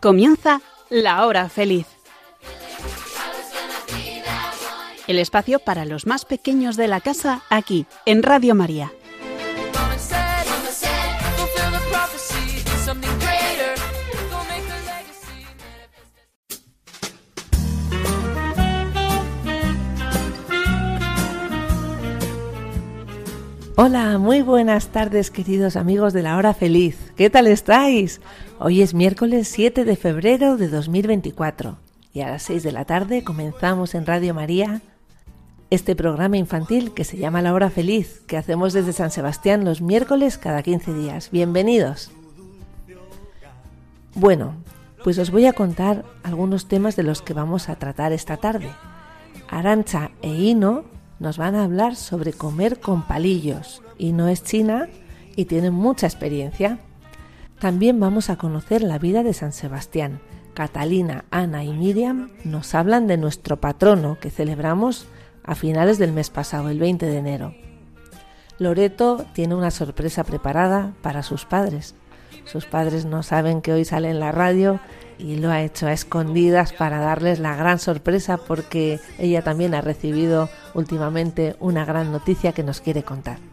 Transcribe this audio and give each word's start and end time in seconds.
Comienza 0.00 0.62
La 0.88 1.26
Hora 1.26 1.50
Feliz. 1.50 1.86
El 5.06 5.18
espacio 5.18 5.58
para 5.58 5.84
los 5.84 6.06
más 6.06 6.24
pequeños 6.24 6.78
de 6.78 6.88
la 6.88 7.00
casa 7.02 7.42
aquí, 7.50 7.84
en 8.06 8.22
Radio 8.22 8.54
María. 8.54 8.92
Hola, 23.76 24.18
muy 24.18 24.42
buenas 24.42 24.88
tardes 24.88 25.30
queridos 25.30 25.76
amigos 25.76 26.12
de 26.12 26.22
la 26.22 26.36
hora 26.36 26.52
feliz. 26.52 27.12
¿Qué 27.16 27.30
tal 27.30 27.46
estáis? 27.46 28.20
Hoy 28.62 28.82
es 28.82 28.92
miércoles 28.92 29.48
7 29.48 29.86
de 29.86 29.96
febrero 29.96 30.58
de 30.58 30.68
2024 30.68 31.78
y 32.12 32.20
a 32.20 32.28
las 32.28 32.42
6 32.42 32.62
de 32.62 32.72
la 32.72 32.84
tarde 32.84 33.24
comenzamos 33.24 33.94
en 33.94 34.04
Radio 34.04 34.34
María 34.34 34.82
este 35.70 35.96
programa 35.96 36.36
infantil 36.36 36.92
que 36.92 37.04
se 37.04 37.16
llama 37.16 37.40
La 37.40 37.54
hora 37.54 37.70
feliz, 37.70 38.20
que 38.26 38.36
hacemos 38.36 38.74
desde 38.74 38.92
San 38.92 39.10
Sebastián 39.10 39.64
los 39.64 39.80
miércoles 39.80 40.36
cada 40.36 40.62
15 40.62 40.92
días. 40.92 41.30
Bienvenidos. 41.30 42.10
Bueno, 44.14 44.52
pues 45.02 45.18
os 45.18 45.30
voy 45.30 45.46
a 45.46 45.54
contar 45.54 46.04
algunos 46.22 46.68
temas 46.68 46.96
de 46.96 47.02
los 47.02 47.22
que 47.22 47.32
vamos 47.32 47.70
a 47.70 47.76
tratar 47.76 48.12
esta 48.12 48.36
tarde. 48.36 48.68
Arancha 49.48 50.10
e 50.20 50.34
Hino 50.34 50.84
nos 51.18 51.38
van 51.38 51.54
a 51.54 51.64
hablar 51.64 51.96
sobre 51.96 52.34
comer 52.34 52.78
con 52.78 53.06
palillos 53.06 53.80
y 53.96 54.12
no 54.12 54.28
es 54.28 54.44
china 54.44 54.90
y 55.34 55.46
tienen 55.46 55.72
mucha 55.72 56.06
experiencia. 56.06 56.78
También 57.60 58.00
vamos 58.00 58.30
a 58.30 58.36
conocer 58.36 58.80
la 58.80 58.98
vida 58.98 59.22
de 59.22 59.34
San 59.34 59.52
Sebastián. 59.52 60.20
Catalina, 60.54 61.26
Ana 61.30 61.62
y 61.62 61.74
Miriam 61.74 62.30
nos 62.42 62.74
hablan 62.74 63.06
de 63.06 63.18
nuestro 63.18 63.60
patrono 63.60 64.16
que 64.18 64.30
celebramos 64.30 65.06
a 65.44 65.54
finales 65.54 65.98
del 65.98 66.14
mes 66.14 66.30
pasado, 66.30 66.70
el 66.70 66.78
20 66.78 67.04
de 67.04 67.18
enero. 67.18 67.54
Loreto 68.58 69.26
tiene 69.34 69.54
una 69.54 69.70
sorpresa 69.70 70.24
preparada 70.24 70.94
para 71.02 71.22
sus 71.22 71.44
padres. 71.44 71.94
Sus 72.46 72.64
padres 72.64 73.04
no 73.04 73.22
saben 73.22 73.60
que 73.60 73.74
hoy 73.74 73.84
sale 73.84 74.08
en 74.08 74.20
la 74.20 74.32
radio 74.32 74.80
y 75.18 75.36
lo 75.36 75.50
ha 75.50 75.60
hecho 75.60 75.86
a 75.86 75.92
escondidas 75.92 76.72
para 76.72 76.98
darles 76.98 77.40
la 77.40 77.56
gran 77.56 77.78
sorpresa 77.78 78.38
porque 78.38 79.00
ella 79.18 79.42
también 79.42 79.74
ha 79.74 79.82
recibido 79.82 80.48
últimamente 80.72 81.56
una 81.60 81.84
gran 81.84 82.10
noticia 82.10 82.52
que 82.52 82.62
nos 82.62 82.80
quiere 82.80 83.02
contar. 83.02 83.49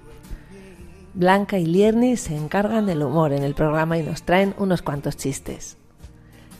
Blanca 1.17 1.57
y 1.57 1.65
Lierni 1.65 2.15
se 2.15 2.35
encargan 2.35 2.85
del 2.85 3.01
humor 3.01 3.33
en 3.33 3.41
el 3.41 3.55
programa 3.55 3.97
y 3.97 4.03
nos 4.03 4.21
traen 4.21 4.53
unos 4.59 4.83
cuantos 4.83 5.17
chistes. 5.17 5.75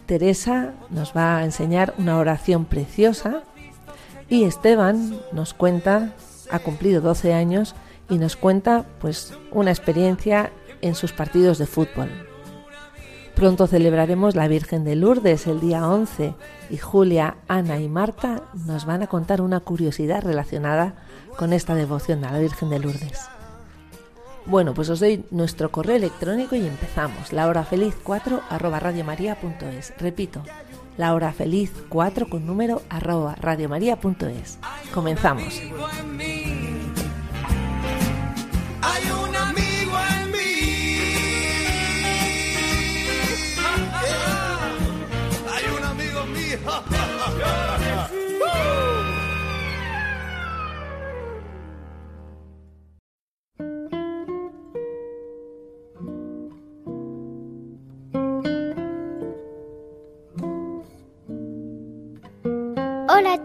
Teresa 0.08 0.74
nos 0.90 1.16
va 1.16 1.38
a 1.38 1.46
enseñar 1.46 1.94
una 2.00 2.18
oración 2.18 2.66
preciosa 2.66 3.44
y 4.30 4.46
Esteban 4.46 5.16
nos 5.32 5.54
cuenta, 5.54 6.16
ha 6.50 6.58
cumplido 6.58 7.02
12 7.02 7.36
años 7.36 7.76
y 8.10 8.18
nos 8.18 8.36
cuenta 8.36 8.84
pues 9.00 9.38
una 9.52 9.70
experiencia 9.70 10.52
en 10.82 10.96
sus 10.96 11.14
partidos 11.14 11.60
de 11.60 11.68
fútbol. 11.68 12.10
Pronto 13.36 13.68
celebraremos 13.68 14.36
la 14.36 14.48
Virgen 14.48 14.84
de 14.84 14.96
Lourdes 14.96 15.46
el 15.46 15.60
día 15.60 15.88
11 15.88 16.34
y 16.72 16.78
Julia, 16.78 17.38
Ana 17.48 17.80
y 17.80 17.90
Marta 17.90 18.42
nos 18.66 18.88
van 18.88 19.04
a 19.04 19.08
contar 19.08 19.42
una 19.42 19.60
curiosidad 19.60 20.24
relacionada 20.24 20.96
con 21.38 21.54
esta 21.54 21.76
devoción 21.76 22.26
a 22.26 22.32
la 22.32 22.40
Virgen 22.40 22.72
de 22.72 22.80
Lourdes. 22.80 23.37
Bueno, 24.48 24.74
pues 24.74 24.90
os 24.90 25.02
doy 25.02 25.26
nuestro 25.30 25.72
correo 25.72 25.98
electrónico 25.98 26.56
y 26.56 26.66
empezamos. 26.66 27.34
La 27.34 27.48
hora 27.48 27.66
feliz 27.66 27.96
4 28.02 28.44
arroba 28.50 28.80
radiomaria.es. 28.80 29.94
Repito, 29.98 30.42
la 30.96 31.14
hora 31.14 31.34
feliz 31.34 31.74
4 31.90 32.30
con 32.30 32.48
número 32.48 32.82
arroba 32.90 33.36
radiomaria.es. 33.36 34.58
Comenzamos. 34.94 35.62
Hola 46.68 46.88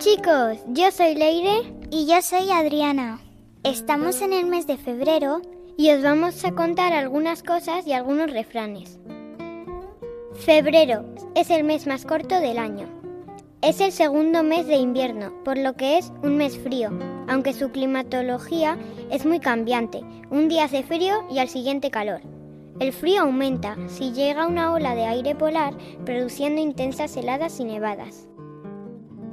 chicos, 0.02 0.58
yo 0.66 0.90
soy 0.90 1.14
Leire 1.14 1.72
y 1.92 2.06
yo 2.06 2.20
soy 2.22 2.50
Adriana. 2.50 3.20
Estamos 3.62 4.20
en 4.20 4.32
el 4.32 4.46
mes 4.46 4.66
de 4.66 4.76
febrero 4.76 5.40
y 5.78 5.92
os 5.92 6.02
vamos 6.02 6.44
a 6.44 6.50
contar 6.50 6.92
algunas 6.92 7.44
cosas 7.44 7.86
y 7.86 7.92
algunos 7.92 8.32
refranes. 8.32 8.98
Febrero 10.34 11.04
es 11.36 11.50
el 11.50 11.62
mes 11.62 11.86
más 11.86 12.04
corto 12.04 12.40
del 12.40 12.58
año. 12.58 12.88
Es 13.60 13.80
el 13.80 13.92
segundo 13.92 14.42
mes 14.42 14.66
de 14.66 14.74
invierno, 14.74 15.32
por 15.44 15.56
lo 15.56 15.74
que 15.74 15.98
es 15.98 16.12
un 16.24 16.36
mes 16.36 16.58
frío, 16.58 16.90
aunque 17.28 17.52
su 17.52 17.70
climatología 17.70 18.76
es 19.08 19.24
muy 19.24 19.38
cambiante. 19.38 20.00
Un 20.30 20.48
día 20.48 20.64
hace 20.64 20.82
frío 20.82 21.24
y 21.30 21.38
al 21.38 21.48
siguiente 21.48 21.92
calor. 21.92 22.22
El 22.80 22.92
frío 22.92 23.22
aumenta 23.22 23.76
si 23.86 24.10
llega 24.10 24.48
una 24.48 24.72
ola 24.72 24.96
de 24.96 25.04
aire 25.04 25.36
polar 25.36 25.74
produciendo 26.04 26.60
intensas 26.60 27.16
heladas 27.16 27.60
y 27.60 27.64
nevadas. 27.64 28.26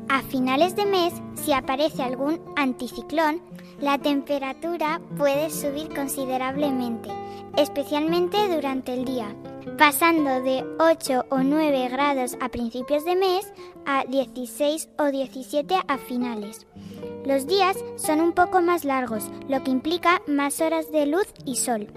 A 0.09 0.23
finales 0.23 0.75
de 0.75 0.87
mes, 0.87 1.13
si 1.35 1.53
aparece 1.53 2.01
algún 2.01 2.41
anticiclón, 2.55 3.43
la 3.79 3.99
temperatura 3.99 4.99
puede 5.17 5.51
subir 5.51 5.93
considerablemente, 5.93 7.11
especialmente 7.57 8.37
durante 8.53 8.95
el 8.95 9.05
día, 9.05 9.35
pasando 9.77 10.41
de 10.41 10.65
8 10.79 11.25
o 11.29 11.37
9 11.37 11.89
grados 11.89 12.35
a 12.41 12.49
principios 12.49 13.05
de 13.05 13.15
mes 13.15 13.53
a 13.85 14.03
16 14.05 14.89
o 14.97 15.11
17 15.11 15.75
a 15.87 15.97
finales. 15.99 16.65
Los 17.23 17.45
días 17.45 17.77
son 17.95 18.19
un 18.19 18.31
poco 18.31 18.61
más 18.61 18.85
largos, 18.85 19.29
lo 19.47 19.63
que 19.63 19.69
implica 19.69 20.23
más 20.25 20.59
horas 20.59 20.91
de 20.91 21.05
luz 21.05 21.27
y 21.45 21.57
sol. 21.57 21.87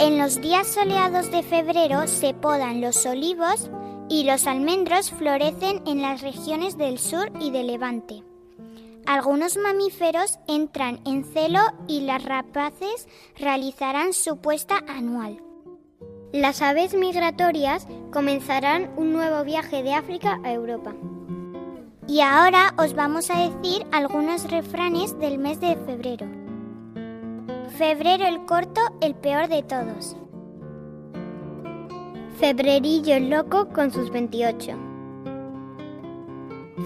En 0.00 0.18
los 0.18 0.40
días 0.40 0.66
soleados 0.66 1.30
de 1.30 1.44
febrero 1.44 2.08
se 2.08 2.34
podan 2.34 2.80
los 2.80 3.06
olivos, 3.06 3.70
y 4.08 4.24
los 4.24 4.46
almendros 4.46 5.10
florecen 5.10 5.82
en 5.86 6.02
las 6.02 6.22
regiones 6.22 6.76
del 6.78 6.98
sur 6.98 7.30
y 7.40 7.50
de 7.50 7.64
Levante. 7.64 8.22
Algunos 9.06 9.56
mamíferos 9.56 10.38
entran 10.48 11.00
en 11.04 11.24
celo 11.24 11.60
y 11.86 12.00
las 12.00 12.24
rapaces 12.24 13.08
realizarán 13.36 14.12
su 14.12 14.38
puesta 14.38 14.82
anual. 14.88 15.40
Las 16.32 16.60
aves 16.60 16.94
migratorias 16.94 17.86
comenzarán 18.12 18.90
un 18.96 19.12
nuevo 19.12 19.44
viaje 19.44 19.82
de 19.84 19.94
África 19.94 20.40
a 20.42 20.52
Europa. 20.52 20.94
Y 22.08 22.20
ahora 22.20 22.74
os 22.78 22.94
vamos 22.94 23.30
a 23.30 23.38
decir 23.38 23.86
algunos 23.92 24.50
refranes 24.50 25.18
del 25.18 25.38
mes 25.38 25.60
de 25.60 25.76
febrero. 25.76 26.26
Febrero 27.78 28.26
el 28.26 28.44
corto, 28.44 28.80
el 29.00 29.14
peor 29.14 29.48
de 29.48 29.62
todos. 29.62 30.16
Febrerillo 32.38 33.14
el 33.14 33.30
loco 33.30 33.70
con 33.70 33.90
sus 33.90 34.10
28. 34.10 34.72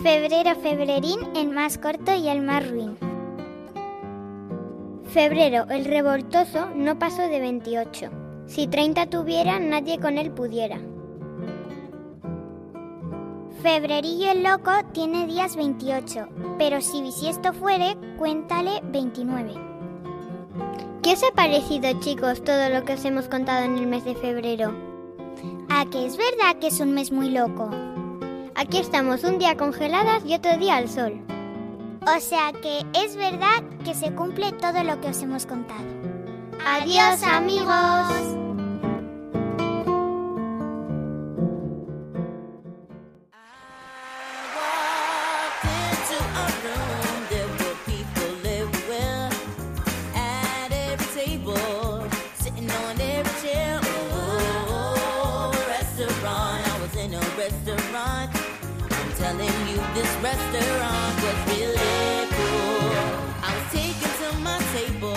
Febrero 0.01 0.55
febrerín 0.55 1.19
el 1.35 1.49
más 1.49 1.77
corto 1.77 2.15
y 2.15 2.29
el 2.29 2.41
más 2.41 2.71
ruin. 2.71 2.97
Febrero 5.07 5.67
el 5.69 5.87
revoltoso 5.87 6.69
no 6.77 7.01
pasó 7.01 7.23
de 7.23 7.41
28. 7.41 8.11
Si 8.47 8.69
30 8.69 9.07
tuviera, 9.07 9.59
nadie 9.59 9.99
con 9.99 10.19
él 10.19 10.31
pudiera. 10.31 10.79
Febrerillo 13.61 14.31
el 14.31 14.45
loco 14.45 14.71
tiene 14.93 15.27
días 15.27 15.57
28, 15.57 16.29
pero 16.59 16.81
si 16.81 17.03
bisiesto 17.03 17.53
fuere, 17.53 17.97
cuéntale 18.19 18.83
29. 18.85 19.53
¿Qué 21.03 21.15
os 21.15 21.25
ha 21.25 21.33
parecido, 21.35 21.99
chicos, 21.99 22.45
todo 22.45 22.69
lo 22.69 22.85
que 22.85 22.93
os 22.93 23.05
hemos 23.05 23.27
contado 23.27 23.65
en 23.65 23.79
el 23.79 23.89
mes 23.89 24.05
de 24.05 24.15
febrero? 24.15 24.90
¿A 25.73 25.87
que 25.87 26.05
es 26.05 26.17
verdad 26.17 26.57
que 26.61 26.67
es 26.67 26.81
un 26.81 26.93
mes 26.93 27.13
muy 27.13 27.31
loco? 27.31 27.71
Aquí 28.57 28.79
estamos 28.79 29.23
un 29.23 29.39
día 29.39 29.57
congeladas 29.57 30.25
y 30.27 30.35
otro 30.35 30.59
día 30.59 30.77
al 30.77 30.89
sol. 30.89 31.23
O 32.03 32.21
sea 32.21 32.53
que 32.61 32.85
es 32.93 33.15
verdad 33.15 33.63
que 33.85 33.95
se 33.95 34.13
cumple 34.13 34.51
todo 34.53 34.83
lo 34.83 35.01
que 35.01 35.09
os 35.09 35.23
hemos 35.23 35.47
contado. 35.47 35.87
Adiós 36.67 37.23
amigos. 37.23 38.50
This 59.95 60.11
restaurant 60.23 61.15
was 61.25 61.39
really 61.51 62.27
cool. 62.37 62.91
I 63.43 63.51
was 63.57 63.67
taken 63.73 64.11
to 64.23 64.29
my 64.39 64.59
table, 64.75 65.17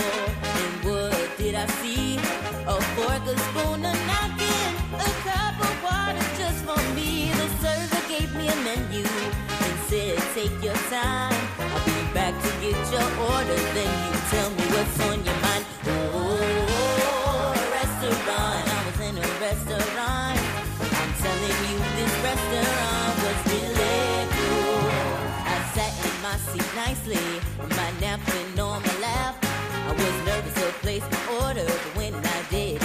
and 0.61 0.73
what 0.85 1.37
did 1.37 1.55
I 1.55 1.65
see? 1.81 2.17
A 2.65 2.75
fork, 2.95 3.23
a 3.27 3.35
spoon, 3.47 3.85
a 3.85 3.93
napkin, 4.09 4.71
a 4.97 5.09
cup 5.27 5.55
of 5.67 5.75
water 5.83 6.25
just 6.39 6.63
for 6.65 6.81
me. 6.95 7.31
The 7.39 7.47
server 7.61 8.03
gave 8.07 8.33
me 8.35 8.47
a 8.47 8.55
menu 8.67 9.05
and 9.05 9.75
said, 9.89 10.17
Take 10.33 10.57
your 10.63 10.79
time. 10.89 11.37
I'll 11.59 11.85
be 11.85 12.13
back 12.13 12.33
to 12.43 12.49
get 12.61 12.77
your 12.91 13.09
order. 13.31 13.59
Then 13.77 13.91
you 14.05 14.19
tell 14.33 14.49
me 14.57 14.65
what's 14.73 14.99
on 15.07 15.23
your 15.23 15.39
mind. 15.45 15.65
Oh, 15.85 17.53
a 17.53 17.63
restaurant. 17.77 18.65
I 18.75 18.79
was 18.87 18.99
in 19.07 19.17
a 19.17 19.27
restaurant. 19.37 20.39
I'm 20.99 21.11
telling 21.21 21.59
you, 21.69 21.77
this 21.97 22.13
restaurant 22.25 23.15
was 23.23 23.39
really 23.53 24.32
seat 26.53 26.75
nicely, 26.75 27.17
my 27.57 27.89
napkin 27.99 28.59
on 28.59 28.81
my 28.83 28.99
lap. 28.99 29.35
I 29.41 29.91
was 29.91 30.15
nervous 30.27 30.53
to 30.53 30.71
place 30.83 31.03
my 31.11 31.47
order, 31.47 31.65
but 31.65 31.97
when 31.97 32.13
I 32.13 32.39
did, 32.51 32.82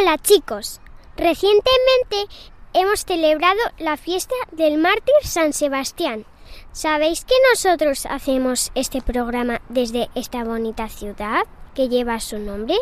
Hola 0.00 0.16
chicos, 0.18 0.80
recientemente 1.16 2.26
hemos 2.72 3.04
celebrado 3.04 3.58
la 3.78 3.96
fiesta 3.96 4.34
del 4.52 4.78
mártir 4.78 5.14
San 5.22 5.52
Sebastián. 5.52 6.24
¿Sabéis 6.70 7.24
que 7.24 7.34
nosotros 7.50 8.06
hacemos 8.06 8.70
este 8.76 9.02
programa 9.02 9.60
desde 9.68 10.08
esta 10.14 10.44
bonita 10.44 10.88
ciudad 10.88 11.42
que 11.74 11.88
lleva 11.88 12.20
su 12.20 12.38
nombre? 12.38 12.76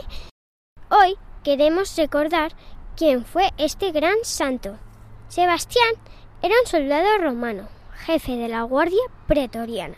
Hoy 0.90 1.16
queremos 1.42 1.96
recordar 1.96 2.52
quién 2.96 3.24
fue 3.24 3.50
este 3.56 3.92
gran 3.92 4.16
santo. 4.22 4.76
Sebastián 5.28 5.94
era 6.42 6.54
un 6.60 6.66
soldado 6.66 7.16
romano, 7.18 7.68
jefe 8.04 8.36
de 8.36 8.48
la 8.48 8.62
Guardia 8.62 9.02
Pretoriana. 9.26 9.96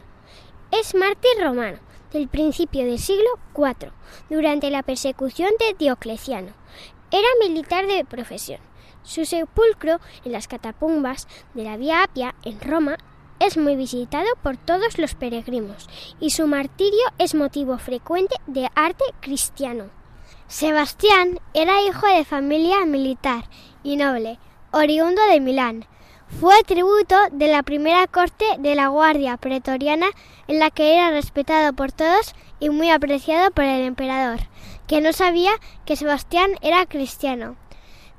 Es 0.70 0.94
mártir 0.94 1.32
romano 1.40 1.78
del 2.12 2.28
principio 2.28 2.84
del 2.84 2.98
siglo 2.98 3.28
IV, 3.56 3.90
durante 4.30 4.70
la 4.70 4.82
persecución 4.82 5.50
de 5.58 5.74
Diocleciano. 5.74 6.52
Era 7.10 7.28
militar 7.40 7.86
de 7.86 8.04
profesión. 8.04 8.60
Su 9.02 9.24
sepulcro 9.24 10.00
en 10.24 10.32
las 10.32 10.48
catacumbas 10.48 11.26
de 11.54 11.64
la 11.64 11.76
Vía 11.76 12.02
Apia 12.02 12.34
en 12.44 12.60
Roma 12.60 12.98
es 13.40 13.56
muy 13.56 13.76
visitado 13.76 14.26
por 14.42 14.56
todos 14.56 14.98
los 14.98 15.14
peregrinos 15.14 15.88
y 16.20 16.30
su 16.30 16.46
martirio 16.46 17.00
es 17.18 17.34
motivo 17.34 17.78
frecuente 17.78 18.34
de 18.46 18.68
arte 18.74 19.04
cristiano. 19.20 19.90
Sebastián 20.48 21.38
era 21.54 21.82
hijo 21.82 22.06
de 22.06 22.24
familia 22.24 22.84
militar 22.84 23.44
y 23.82 23.96
noble, 23.96 24.38
oriundo 24.72 25.22
de 25.30 25.40
Milán. 25.40 25.86
Fue 26.40 26.62
tributo 26.66 27.16
de 27.32 27.48
la 27.48 27.62
primera 27.62 28.06
corte 28.06 28.44
de 28.58 28.74
la 28.74 28.88
Guardia 28.88 29.38
Pretoriana 29.38 30.08
en 30.46 30.58
la 30.58 30.70
que 30.70 30.94
era 30.94 31.10
respetado 31.10 31.72
por 31.72 31.92
todos 31.92 32.34
y 32.60 32.68
muy 32.70 32.90
apreciado 32.90 33.50
por 33.50 33.64
el 33.64 33.82
emperador, 33.82 34.40
que 34.88 35.00
no 35.00 35.12
sabía 35.12 35.52
que 35.84 35.94
Sebastián 35.94 36.50
era 36.62 36.86
cristiano. 36.86 37.56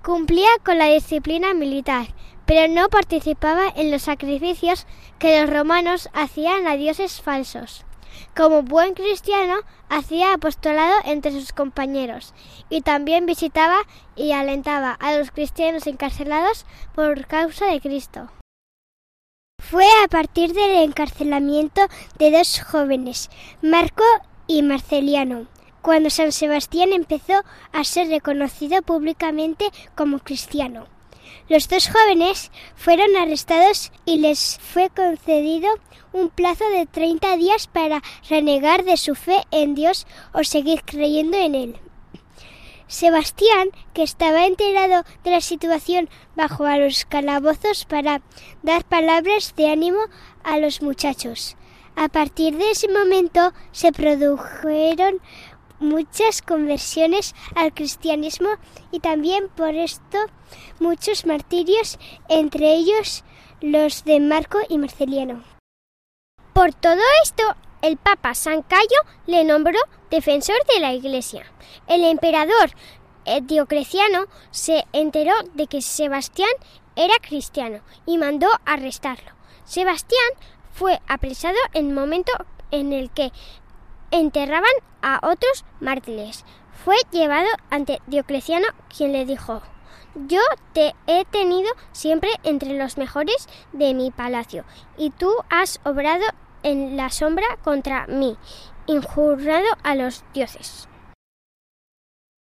Cumplía 0.03 0.49
con 0.63 0.77
la 0.77 0.85
disciplina 0.85 1.53
militar, 1.53 2.07
pero 2.45 2.71
no 2.71 2.87
participaba 2.87 3.67
en 3.75 3.91
los 3.91 4.03
sacrificios 4.03 4.87
que 5.17 5.41
los 5.41 5.49
romanos 5.49 6.09
hacían 6.13 6.67
a 6.67 6.77
dioses 6.77 7.21
falsos. 7.21 7.85
Como 8.35 8.63
buen 8.63 8.93
cristiano, 8.93 9.55
hacía 9.89 10.33
apostolado 10.33 10.95
entre 11.05 11.31
sus 11.31 11.51
compañeros 11.51 12.33
y 12.69 12.81
también 12.81 13.25
visitaba 13.25 13.79
y 14.15 14.31
alentaba 14.31 14.93
a 14.93 15.17
los 15.17 15.31
cristianos 15.31 15.87
encarcelados 15.87 16.65
por 16.95 17.27
causa 17.27 17.65
de 17.65 17.81
Cristo. 17.81 18.29
Fue 19.59 19.85
a 20.03 20.07
partir 20.07 20.53
del 20.53 20.83
encarcelamiento 20.83 21.81
de 22.17 22.31
dos 22.31 22.61
jóvenes, 22.61 23.29
Marco 23.61 24.03
y 24.47 24.63
Marceliano, 24.63 25.47
cuando 25.81 26.09
San 26.09 26.31
Sebastián 26.31 26.93
empezó 26.93 27.43
a 27.71 27.83
ser 27.83 28.07
reconocido 28.09 28.81
públicamente 28.81 29.69
como 29.95 30.19
cristiano. 30.19 30.87
Los 31.47 31.67
dos 31.67 31.89
jóvenes 31.89 32.51
fueron 32.75 33.15
arrestados 33.15 33.91
y 34.05 34.17
les 34.17 34.59
fue 34.59 34.89
concedido 34.89 35.69
un 36.13 36.29
plazo 36.29 36.67
de 36.69 36.85
30 36.85 37.37
días 37.37 37.67
para 37.67 38.01
renegar 38.29 38.83
de 38.83 38.97
su 38.97 39.15
fe 39.15 39.43
en 39.51 39.75
Dios 39.75 40.07
o 40.33 40.43
seguir 40.43 40.83
creyendo 40.83 41.37
en 41.37 41.55
Él. 41.55 41.79
Sebastián, 42.87 43.69
que 43.93 44.01
estaba 44.01 44.47
enterado 44.47 45.03
de 45.23 45.31
la 45.31 45.41
situación, 45.41 46.09
bajó 46.35 46.65
a 46.65 46.77
los 46.77 47.05
calabozos 47.05 47.85
para 47.85 48.21
dar 48.63 48.83
palabras 48.83 49.53
de 49.55 49.69
ánimo 49.69 49.99
a 50.43 50.57
los 50.57 50.81
muchachos. 50.81 51.55
A 51.95 52.09
partir 52.09 52.57
de 52.57 52.71
ese 52.71 52.87
momento 52.87 53.53
se 53.71 53.91
produjeron 53.91 55.19
muchas 55.79 56.41
conversiones 56.41 57.35
al 57.55 57.73
cristianismo 57.73 58.49
y 58.91 58.99
también 58.99 59.49
por 59.49 59.75
esto 59.75 60.17
muchos 60.79 61.25
martirios, 61.25 61.99
entre 62.27 62.73
ellos 62.73 63.23
los 63.61 64.03
de 64.03 64.19
Marco 64.19 64.59
y 64.69 64.77
Marceliano. 64.77 65.43
Por 66.53 66.73
todo 66.73 67.01
esto, 67.23 67.43
el 67.81 67.97
Papa 67.97 68.33
San 68.33 68.61
Cayo 68.61 68.99
le 69.25 69.43
nombró 69.43 69.79
defensor 70.09 70.57
de 70.73 70.79
la 70.79 70.93
Iglesia. 70.93 71.45
El 71.87 72.03
emperador 72.03 72.71
eh, 73.25 73.41
Diocleciano 73.41 74.25
se 74.51 74.83
enteró 74.91 75.33
de 75.53 75.67
que 75.67 75.81
Sebastián 75.81 76.49
era 76.95 77.13
cristiano 77.21 77.81
y 78.05 78.17
mandó 78.17 78.47
arrestarlo. 78.65 79.31
Sebastián 79.63 80.29
fue 80.73 80.99
apresado 81.07 81.57
en 81.73 81.89
el 81.89 81.93
momento 81.93 82.31
en 82.71 82.93
el 82.93 83.09
que 83.11 83.31
enterraban 84.11 84.71
a 85.01 85.19
otros 85.23 85.65
mártires. 85.79 86.45
Fue 86.83 86.95
llevado 87.11 87.49
ante 87.69 88.01
Diocleciano, 88.07 88.67
quien 88.95 89.11
le 89.11 89.25
dijo 89.25 89.61
Yo 90.15 90.41
te 90.73 90.95
he 91.07 91.25
tenido 91.25 91.69
siempre 91.91 92.29
entre 92.43 92.77
los 92.77 92.97
mejores 92.97 93.47
de 93.73 93.93
mi 93.93 94.11
palacio, 94.11 94.63
y 94.97 95.09
tú 95.11 95.31
has 95.49 95.79
obrado 95.83 96.25
en 96.63 96.97
la 96.97 97.09
sombra 97.09 97.47
contra 97.63 98.07
mí, 98.07 98.37
injurado 98.87 99.67
a 99.83 99.95
los 99.95 100.23
dioses. 100.33 100.87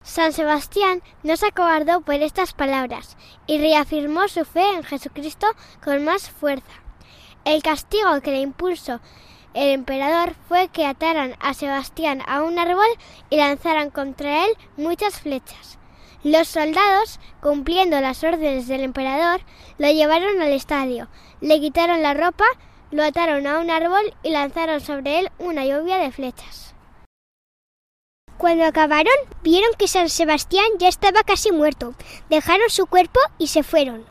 San 0.03 0.33
Sebastián 0.33 1.03
no 1.23 1.37
se 1.37 1.47
acobardó 1.47 2.01
por 2.01 2.15
estas 2.15 2.55
palabras 2.55 3.19
y 3.47 3.59
reafirmó 3.59 4.29
su 4.29 4.45
fe 4.45 4.67
en 4.75 4.83
Jesucristo 4.83 5.47
con 5.85 6.05
más 6.05 6.31
fuerza. 6.31 6.73
El 7.45 7.63
castigo 7.63 8.21
que 8.23 8.31
le 8.31 8.41
impuso 8.41 9.01
el 9.55 9.71
emperador 9.71 10.35
fue 10.49 10.69
que 10.69 10.87
ataran 10.87 11.35
a 11.41 11.55
Sebastián 11.55 12.23
a 12.27 12.43
un 12.43 12.59
árbol 12.59 12.89
y 13.31 13.37
lanzaran 13.37 13.91
contra 13.91 14.45
él 14.45 14.53
muchas 14.77 15.21
flechas. 15.21 15.79
Los 16.23 16.49
soldados, 16.49 17.19
cumpliendo 17.41 18.01
las 18.01 18.23
órdenes 18.23 18.69
del 18.69 18.83
emperador, 18.83 19.41
lo 19.79 19.91
llevaron 19.91 20.41
al 20.41 20.53
estadio, 20.53 21.09
le 21.41 21.61
quitaron 21.61 22.03
la 22.03 22.15
ropa, 22.15 22.45
lo 22.91 23.03
ataron 23.03 23.47
a 23.47 23.59
un 23.59 23.71
árbol 23.71 24.15
y 24.23 24.31
lanzaron 24.31 24.81
sobre 24.81 25.21
él 25.21 25.31
una 25.39 25.65
lluvia 25.65 25.99
de 25.99 26.13
flechas. 26.13 26.75
Cuando 28.37 28.65
acabaron, 28.65 29.13
vieron 29.43 29.71
que 29.79 29.89
San 29.89 30.09
Sebastián 30.09 30.65
ya 30.79 30.89
estaba 30.89 31.23
casi 31.23 31.53
muerto. 31.53 31.95
Dejaron 32.31 32.71
su 32.71 32.87
cuerpo 32.87 33.21
y 33.37 33.49
se 33.49 33.63
fueron. 33.63 34.07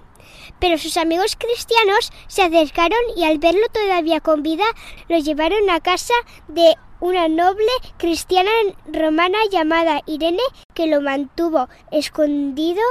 Pero 0.60 0.78
sus 0.78 0.98
amigos 0.98 1.36
cristianos 1.36 2.12
se 2.28 2.44
acercaron 2.44 3.00
y 3.16 3.24
al 3.24 3.39
verlo 3.39 3.66
todavía 3.72 4.20
con 4.20 4.44
vida, 4.44 4.66
lo 5.08 5.18
llevaron 5.18 5.70
a 5.70 5.80
casa 5.80 6.13
de 6.48 6.75
una 7.00 7.28
noble 7.30 7.72
cristiana 7.98 8.51
romana 8.92 9.38
llamada 9.51 10.01
Irene, 10.06 10.44
que 10.74 10.88
lo 10.88 11.01
mantuvo 11.01 11.70
escondido 11.92 12.82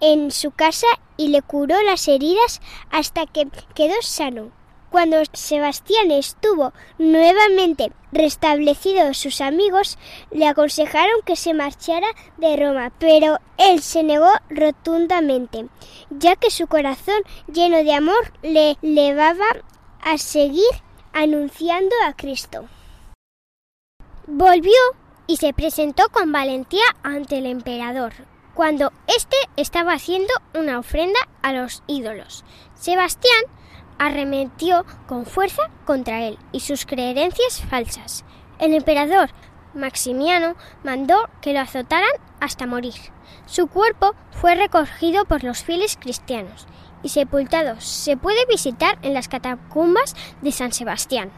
en 0.00 0.30
su 0.30 0.50
casa 0.50 0.86
y 1.16 1.28
le 1.28 1.42
curó 1.42 1.80
las 1.82 2.06
heridas 2.08 2.60
hasta 2.90 3.26
que 3.26 3.48
quedó 3.74 3.94
sano. 4.02 4.52
Cuando 4.90 5.18
Sebastián 5.32 6.10
estuvo 6.10 6.72
nuevamente 6.98 7.92
restablecido, 8.12 9.12
sus 9.14 9.40
amigos 9.40 9.98
le 10.30 10.46
aconsejaron 10.46 11.20
que 11.24 11.36
se 11.36 11.54
marchara 11.54 12.06
de 12.36 12.56
Roma, 12.56 12.92
pero 12.98 13.38
él 13.58 13.82
se 13.82 14.02
negó 14.02 14.30
rotundamente, 14.48 15.66
ya 16.10 16.36
que 16.36 16.50
su 16.50 16.66
corazón 16.66 17.20
lleno 17.52 17.82
de 17.82 17.94
amor 17.94 18.32
le 18.42 18.76
llevaba 18.80 19.46
a 20.00 20.18
seguir 20.18 20.64
anunciando 21.12 21.94
a 22.06 22.12
Cristo. 22.12 22.66
Volvió 24.26 24.72
y 25.26 25.36
se 25.36 25.52
presentó 25.52 26.08
con 26.10 26.30
valentía 26.30 26.84
ante 27.02 27.38
el 27.38 27.46
emperador, 27.46 28.12
cuando 28.54 28.92
éste 29.08 29.36
estaba 29.56 29.94
haciendo 29.94 30.32
una 30.54 30.78
ofrenda 30.78 31.18
a 31.42 31.52
los 31.52 31.82
ídolos. 31.86 32.44
Sebastián 32.74 33.42
arremetió 33.98 34.84
con 35.06 35.26
fuerza 35.26 35.62
contra 35.84 36.22
él 36.24 36.38
y 36.52 36.60
sus 36.60 36.86
creencias 36.86 37.62
falsas. 37.68 38.24
El 38.58 38.74
emperador 38.74 39.30
Maximiano 39.74 40.56
mandó 40.82 41.28
que 41.40 41.52
lo 41.52 41.60
azotaran 41.60 42.10
hasta 42.40 42.66
morir. 42.66 42.94
Su 43.46 43.66
cuerpo 43.66 44.14
fue 44.30 44.54
recogido 44.54 45.24
por 45.24 45.44
los 45.44 45.62
fieles 45.62 45.96
cristianos 45.96 46.66
y 47.02 47.10
sepultado 47.10 47.80
se 47.80 48.16
puede 48.16 48.46
visitar 48.46 48.98
en 49.02 49.14
las 49.14 49.28
catacumbas 49.28 50.14
de 50.42 50.52
San 50.52 50.72
Sebastián. 50.72 51.30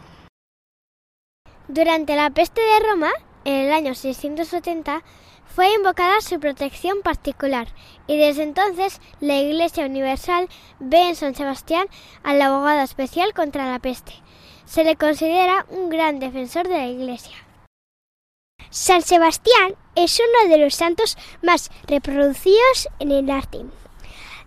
Durante 1.69 2.17
la 2.17 2.31
peste 2.31 2.62
de 2.62 2.88
Roma, 2.88 3.11
en 3.45 3.67
el 3.67 3.73
año 3.73 3.95
670, 3.95 5.03
fue 5.59 5.75
invocada 5.75 6.21
su 6.21 6.38
protección 6.38 7.03
particular 7.03 7.67
y 8.07 8.17
desde 8.17 8.45
entonces 8.45 9.00
la 9.19 9.41
Iglesia 9.41 9.87
Universal 9.87 10.49
ve 10.79 11.09
en 11.09 11.17
San 11.17 11.35
Sebastián 11.35 11.88
al 12.23 12.41
abogado 12.41 12.83
especial 12.83 13.35
contra 13.35 13.69
la 13.69 13.81
peste. 13.81 14.12
Se 14.67 14.85
le 14.85 14.95
considera 14.95 15.67
un 15.69 15.91
gran 15.91 16.21
defensor 16.21 16.69
de 16.69 16.77
la 16.77 16.87
Iglesia. 16.87 17.35
San 18.71 19.03
Sebastián 19.03 19.75
es 19.97 20.21
uno 20.21 20.49
de 20.49 20.62
los 20.62 20.77
santos 20.77 21.19
más 21.43 21.73
reproducidos 21.88 22.88
en 23.00 23.11
el 23.11 23.29
arte. 23.29 23.65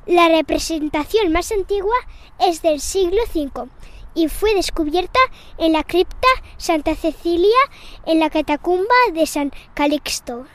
La 0.06 0.30
representación 0.30 1.34
más 1.34 1.52
antigua 1.52 1.98
es 2.40 2.62
del 2.62 2.80
siglo 2.80 3.22
V 3.36 3.68
y 4.16 4.30
fue 4.30 4.56
descubierta 4.56 5.20
en 5.58 5.74
la 5.74 5.84
cripta 5.84 6.30
Santa 6.56 6.96
Cecilia 6.96 7.60
en 8.06 8.22
la 8.22 8.30
catacumba 8.30 8.96
de 9.12 9.26
San 9.26 9.52
Calixto. 9.74 10.46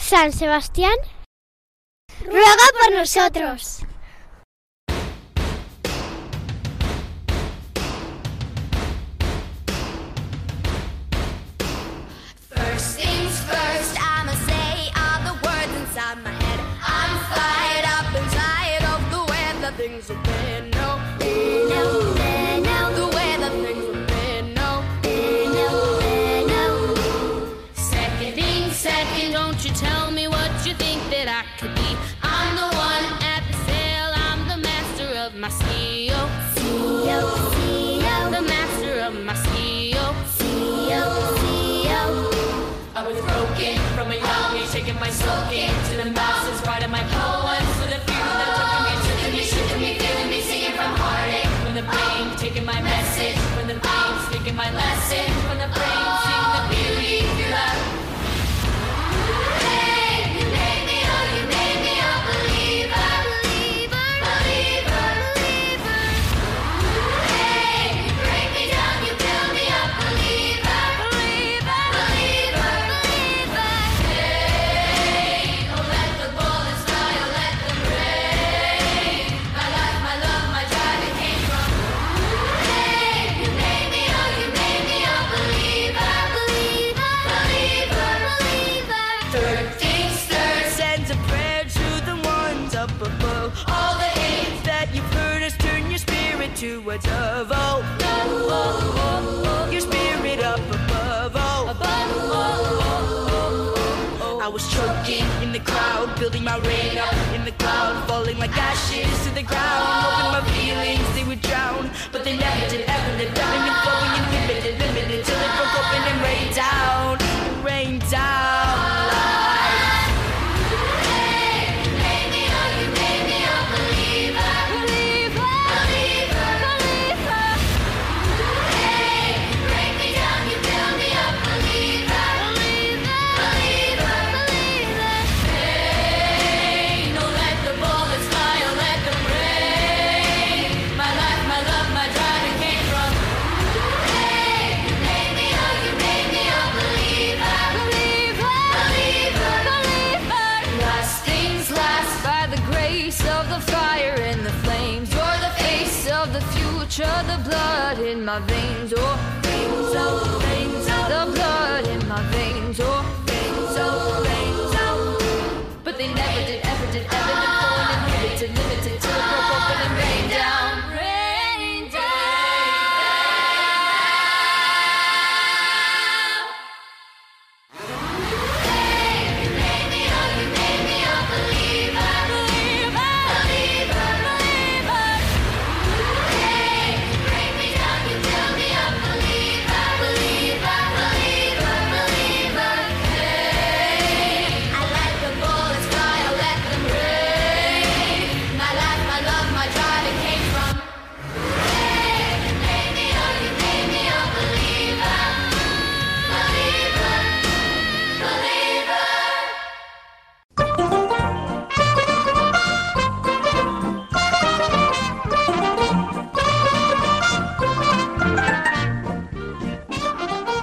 San 0.00 0.32
Sebastián, 0.32 0.96
ruega 2.24 2.66
por 2.80 2.96
nosotros. 2.96 3.80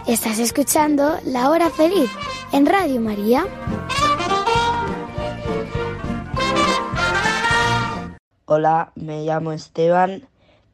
Estás 0.07 0.39
escuchando 0.39 1.17
La 1.25 1.49
Hora 1.49 1.69
Feliz 1.69 2.09
en 2.53 2.65
Radio 2.65 3.01
María. 3.01 3.45
Hola, 8.45 8.93
me 8.95 9.25
llamo 9.25 9.51
Esteban, 9.51 10.25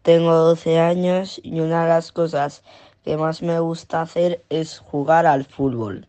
tengo 0.03 0.35
12 0.35 0.79
años 0.79 1.41
y 1.43 1.61
una 1.61 1.81
de 1.81 1.89
las 1.89 2.11
cosas 2.11 2.61
que 3.03 3.17
más 3.17 3.41
me 3.41 3.59
gusta 3.59 4.01
hacer 4.01 4.45
es 4.49 4.77
jugar 4.77 5.25
al 5.25 5.45
fútbol. 5.45 6.07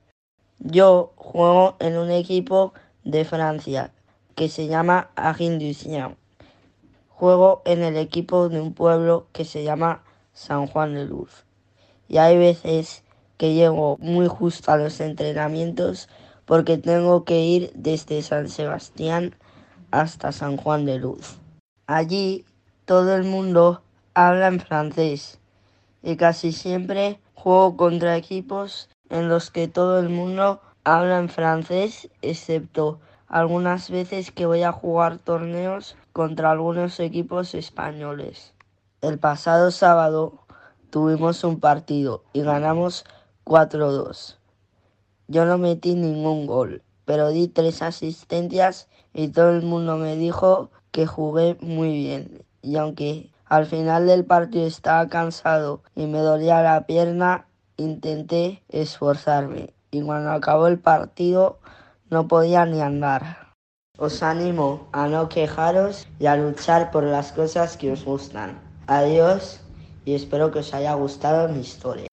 Yo 0.58 1.14
juego 1.16 1.76
en 1.78 1.96
un 1.96 2.10
equipo 2.10 2.74
de 3.04 3.24
Francia 3.24 3.94
que 4.34 4.50
se 4.50 4.66
llama 4.66 5.08
Aguindusien. 5.16 6.14
Juego 7.08 7.62
en 7.64 7.84
el 7.84 7.96
equipo 7.96 8.50
de 8.50 8.60
un 8.60 8.74
pueblo 8.74 9.28
que 9.32 9.46
se 9.46 9.64
llama 9.64 10.04
San 10.34 10.66
Juan 10.66 10.92
de 10.92 11.06
Luz. 11.06 11.46
Y 12.06 12.18
hay 12.18 12.36
veces 12.36 13.03
que 13.36 13.54
llego 13.54 13.96
muy 13.98 14.26
justo 14.28 14.72
a 14.72 14.76
los 14.76 15.00
entrenamientos 15.00 16.08
porque 16.44 16.78
tengo 16.78 17.24
que 17.24 17.40
ir 17.40 17.72
desde 17.74 18.22
San 18.22 18.48
Sebastián 18.48 19.34
hasta 19.90 20.32
San 20.32 20.56
Juan 20.56 20.84
de 20.84 20.98
Luz. 20.98 21.38
Allí 21.86 22.44
todo 22.84 23.14
el 23.14 23.24
mundo 23.24 23.82
habla 24.14 24.48
en 24.48 24.60
francés 24.60 25.38
y 26.02 26.16
casi 26.16 26.52
siempre 26.52 27.18
juego 27.34 27.76
contra 27.76 28.16
equipos 28.16 28.88
en 29.08 29.28
los 29.28 29.50
que 29.50 29.68
todo 29.68 29.98
el 29.98 30.08
mundo 30.08 30.60
habla 30.84 31.18
en 31.18 31.28
francés, 31.28 32.10
excepto 32.22 33.00
algunas 33.28 33.90
veces 33.90 34.30
que 34.30 34.46
voy 34.46 34.62
a 34.62 34.72
jugar 34.72 35.18
torneos 35.18 35.96
contra 36.12 36.50
algunos 36.50 37.00
equipos 37.00 37.54
españoles. 37.54 38.54
El 39.00 39.18
pasado 39.18 39.70
sábado 39.70 40.40
tuvimos 40.90 41.42
un 41.44 41.58
partido 41.58 42.22
y 42.32 42.42
ganamos 42.42 43.04
4-2. 43.44 44.36
Yo 45.28 45.44
no 45.44 45.58
metí 45.58 45.94
ningún 45.94 46.46
gol, 46.46 46.82
pero 47.04 47.28
di 47.28 47.48
tres 47.48 47.82
asistencias 47.82 48.88
y 49.12 49.28
todo 49.28 49.50
el 49.50 49.62
mundo 49.62 49.96
me 49.96 50.16
dijo 50.16 50.70
que 50.90 51.06
jugué 51.06 51.56
muy 51.60 51.92
bien. 51.92 52.44
Y 52.62 52.76
aunque 52.76 53.30
al 53.46 53.66
final 53.66 54.06
del 54.06 54.24
partido 54.24 54.66
estaba 54.66 55.06
cansado 55.08 55.82
y 55.94 56.06
me 56.06 56.18
dolía 56.18 56.62
la 56.62 56.86
pierna, 56.86 57.46
intenté 57.76 58.62
esforzarme. 58.68 59.74
Y 59.90 60.02
cuando 60.02 60.32
acabó 60.32 60.66
el 60.66 60.78
partido 60.78 61.58
no 62.10 62.26
podía 62.26 62.64
ni 62.64 62.80
andar. 62.80 63.52
Os 63.98 64.22
animo 64.22 64.88
a 64.92 65.06
no 65.06 65.28
quejaros 65.28 66.08
y 66.18 66.26
a 66.26 66.36
luchar 66.36 66.90
por 66.90 67.04
las 67.04 67.32
cosas 67.32 67.76
que 67.76 67.92
os 67.92 68.04
gustan. 68.04 68.58
Adiós 68.86 69.60
y 70.04 70.14
espero 70.14 70.50
que 70.50 70.60
os 70.60 70.74
haya 70.74 70.94
gustado 70.94 71.48
mi 71.48 71.60
historia. 71.60 72.08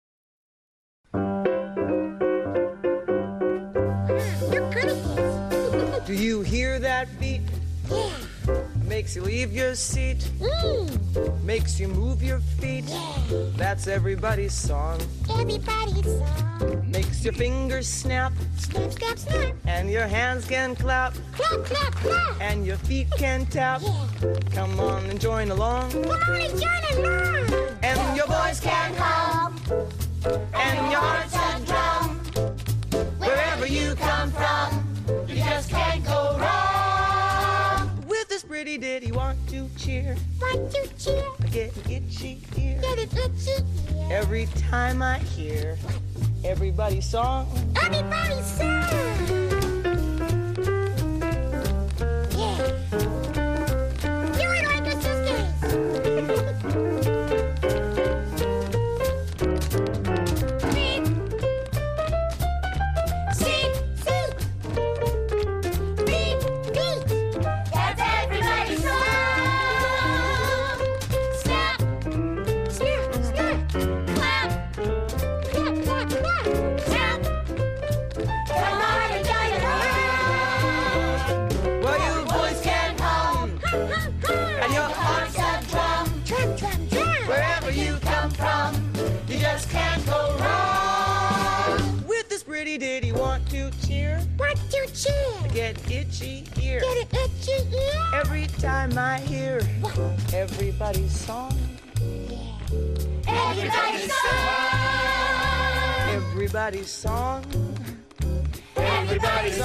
Makes 9.12 9.28
you 9.28 9.30
leave 9.30 9.52
your 9.52 9.76
seat. 9.76 10.20
Mm. 10.40 11.44
Makes 11.44 11.78
you 11.82 11.90
move 11.90 12.24
your 12.24 12.40
feet. 12.40 12.86
Yeah. 12.88 13.44
That's 13.58 13.88
everybody's 13.88 14.54
song. 14.54 15.02
Everybody's 15.30 16.06
song. 16.06 16.90
Makes 16.90 17.22
your 17.22 17.34
fingers 17.34 17.90
snap. 17.90 18.32
Snap, 18.56 18.90
snap, 18.94 19.20
snap. 19.20 19.56
And 19.66 19.90
your 19.92 20.08
hands 20.08 20.46
can 20.46 20.78
clap. 20.78 21.14
Clap, 21.34 21.66
clap, 21.66 21.94
clap. 21.96 22.40
And 22.40 22.66
your 22.66 22.78
feet 22.78 23.08
can 23.18 23.46
tap. 23.48 23.82
Yeah. 23.84 24.34
Come 24.54 24.80
on 24.80 25.04
and 25.10 25.20
join 25.20 25.52
along. 25.52 25.92
Come 25.92 26.06
on 26.06 26.40
and 26.40 26.62
join 26.62 27.04
along. 27.04 27.52
And 27.84 28.16
your 28.16 28.28
voice 28.28 28.62
can 28.62 28.96
come. 28.96 29.60
And 30.54 30.90
your 30.90 31.02
heart's 31.02 31.41
ditty, 39.12 39.18
want 39.18 39.48
to 39.50 39.70
cheer. 39.78 40.16
Want 40.42 40.72
to 40.72 40.90
cheer. 40.98 41.24
I 41.42 41.48
get 41.48 41.78
itchy 41.90 42.42
ear. 42.58 42.80
Get 42.82 43.00
it 43.00 43.14
itchy. 43.14 43.64
Yeah. 43.96 44.10
Every 44.12 44.48
time 44.70 45.02
I 45.02 45.20
hear 45.20 45.78
everybody's 46.44 47.06
song. 47.06 47.48
Everybody's 47.84 48.46
song. 48.46 49.51
Everybody's 106.82 106.98
song. 106.98 107.44
Everybody's 108.76 109.62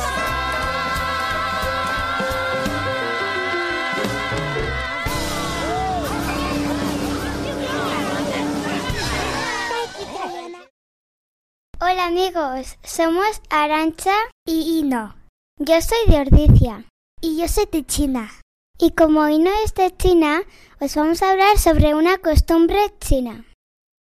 Hola 11.81 12.07
amigos, 12.07 12.77
somos 12.85 13.41
Arancha 13.49 14.13
y 14.47 14.81
Ino. 14.81 15.15
Yo 15.59 15.81
soy 15.81 15.99
de 16.09 16.21
Ordicia. 16.21 16.85
Y 17.23 17.39
yo 17.39 17.49
soy 17.49 17.67
de 17.73 17.87
China. 17.87 18.31
Y 18.79 18.91
como 18.91 19.27
Ino 19.29 19.51
es 19.65 19.73
de 19.73 19.97
China, 19.97 20.43
os 20.81 20.95
vamos 20.95 21.23
a 21.23 21.31
hablar 21.31 21.57
sobre 21.57 21.95
una 21.95 22.19
costumbre 22.19 22.79
china. 23.01 23.47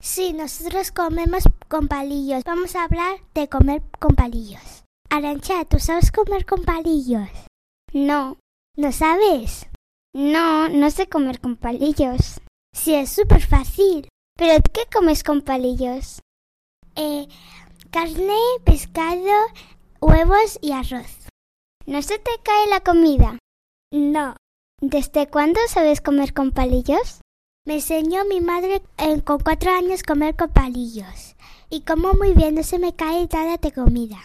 Sí, 0.02 0.34
nosotros 0.34 0.92
comemos 0.92 1.44
con 1.68 1.88
palillos. 1.88 2.44
Vamos 2.44 2.76
a 2.76 2.86
hablar 2.86 3.20
de 3.36 3.48
comer 3.48 3.84
con 4.00 4.16
palillos. 4.16 4.84
Arancha, 5.10 5.64
¿tú 5.66 5.80
sabes 5.80 6.12
comer 6.12 6.46
con 6.46 6.64
palillos? 6.64 7.30
No, 7.94 8.38
¿No 8.76 8.92
sabes? 8.92 9.68
no, 10.14 10.70
no 10.70 10.90
sé 10.90 11.08
comer 11.08 11.40
con 11.40 11.56
palillos. 11.56 12.42
Sí, 12.74 12.96
es 12.96 13.12
súper 13.12 13.46
fácil. 13.46 14.08
¿Pero 14.38 14.62
qué 14.74 14.82
comes 14.92 15.24
con 15.24 15.42
palillos? 15.42 16.22
Eh, 16.96 17.28
carne, 17.92 18.40
pescado, 18.66 19.32
huevos 20.02 20.58
y 20.62 20.72
arroz. 20.72 21.28
¿No 21.86 22.02
se 22.02 22.18
te 22.18 22.32
cae 22.44 22.68
la 22.70 22.80
comida? 22.80 23.38
No. 23.92 24.36
¿Desde 24.82 25.28
cuándo 25.28 25.60
sabes 25.68 26.02
comer 26.02 26.34
con 26.34 26.52
palillos? 26.52 27.22
Me 27.64 27.76
enseñó 27.76 28.26
mi 28.26 28.42
madre 28.42 28.82
eh, 28.98 29.22
con 29.22 29.40
cuatro 29.40 29.72
años 29.72 30.02
comer 30.02 30.36
con 30.36 30.50
palillos. 30.50 31.36
Y 31.70 31.82
como 31.82 32.14
muy 32.14 32.34
bien, 32.34 32.56
no 32.56 32.64
se 32.64 32.80
me 32.80 32.96
cae 32.96 33.28
nada 33.32 33.58
de 33.58 33.72
comida. 33.72 34.18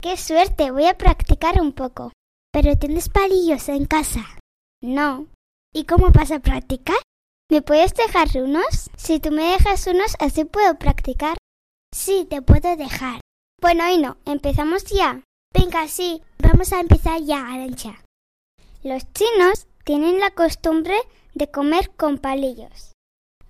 ¡Qué 0.00 0.16
suerte! 0.16 0.70
Voy 0.70 0.86
a 0.86 0.96
practicar 0.96 1.60
un 1.60 1.72
poco. 1.72 2.12
Pero 2.52 2.76
tienes 2.76 3.08
palillos 3.08 3.68
en 3.68 3.84
casa. 3.84 4.24
No. 4.80 5.26
¿Y 5.74 5.84
cómo 5.84 6.10
vas 6.10 6.30
a 6.30 6.38
practicar? 6.38 6.98
¿Me 7.50 7.62
puedes 7.62 7.94
dejar 7.94 8.28
unos? 8.36 8.90
Si 8.96 9.18
tú 9.18 9.32
me 9.32 9.42
dejas 9.42 9.86
unos, 9.88 10.14
así 10.20 10.44
puedo 10.44 10.78
practicar. 10.78 11.36
Sí, 11.92 12.26
te 12.30 12.42
puedo 12.42 12.76
dejar. 12.76 13.20
Bueno, 13.60 13.88
y 13.90 13.98
no, 13.98 14.18
empezamos 14.24 14.84
ya. 14.84 15.20
Venga, 15.52 15.88
sí, 15.88 16.22
vamos 16.38 16.72
a 16.72 16.80
empezar 16.80 17.20
ya, 17.22 17.52
Arancha. 17.52 18.04
Los 18.84 19.02
chinos 19.12 19.66
tienen 19.84 20.20
la 20.20 20.30
costumbre 20.30 20.96
de 21.38 21.50
comer 21.50 21.90
con 21.96 22.18
palillos. 22.18 22.92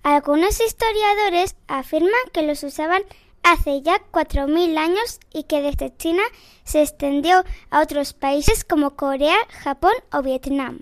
Algunos 0.03 0.61
historiadores 0.61 1.55
afirman 1.67 2.11
que 2.31 2.43
los 2.43 2.63
usaban 2.63 3.01
hace 3.43 3.81
ya 3.81 4.01
4.000 4.11 4.77
años 4.77 5.19
y 5.33 5.43
que 5.43 5.61
desde 5.61 5.95
China 5.97 6.23
se 6.63 6.81
extendió 6.81 7.43
a 7.69 7.81
otros 7.81 8.13
países 8.13 8.63
como 8.63 8.95
Corea, 8.95 9.37
Japón 9.49 9.93
o 10.11 10.21
Vietnam. 10.21 10.81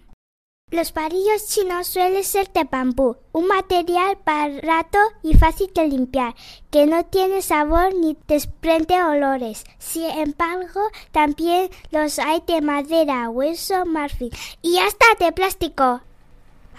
Los 0.69 0.91
palillos 0.91 1.47
chinos 1.47 1.87
suelen 1.87 2.25
ser 2.25 2.51
de 2.51 2.65
bambú, 2.65 3.15
un 3.31 3.47
material 3.47 4.17
barato 4.25 4.97
y 5.23 5.33
fácil 5.33 5.71
de 5.73 5.87
limpiar, 5.87 6.35
que 6.69 6.85
no 6.85 7.05
tiene 7.05 7.41
sabor 7.41 7.95
ni 7.95 8.17
desprende 8.27 9.01
olores. 9.01 9.63
Sin 9.79 10.09
embargo, 10.09 10.81
también 11.13 11.69
los 11.91 12.19
hay 12.19 12.43
de 12.45 12.59
madera, 12.59 13.29
hueso, 13.29 13.85
marfil 13.85 14.35
y 14.61 14.77
hasta 14.79 15.05
de 15.17 15.31
plástico. 15.31 16.01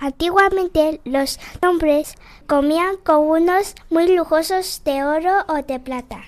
Antiguamente 0.01 1.01
los 1.05 1.41
hombres 1.61 2.15
comían 2.47 2.97
con 2.99 3.29
unos 3.29 3.75
muy 3.91 4.15
lujosos 4.15 4.83
de 4.85 5.05
oro 5.05 5.45
o 5.49 5.55
de 5.63 5.81
plata. 5.81 6.25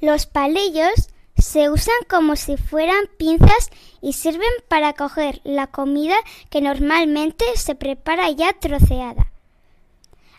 Los 0.00 0.26
palillos 0.26 1.10
se 1.36 1.70
usan 1.70 1.96
como 2.08 2.36
si 2.36 2.56
fueran 2.56 3.04
pinzas 3.18 3.70
y 4.00 4.14
sirven 4.14 4.48
para 4.68 4.94
coger 4.94 5.40
la 5.44 5.66
comida 5.66 6.16
que 6.50 6.60
normalmente 6.60 7.44
se 7.56 7.74
prepara 7.74 8.30
ya 8.30 8.52
troceada. 8.54 9.30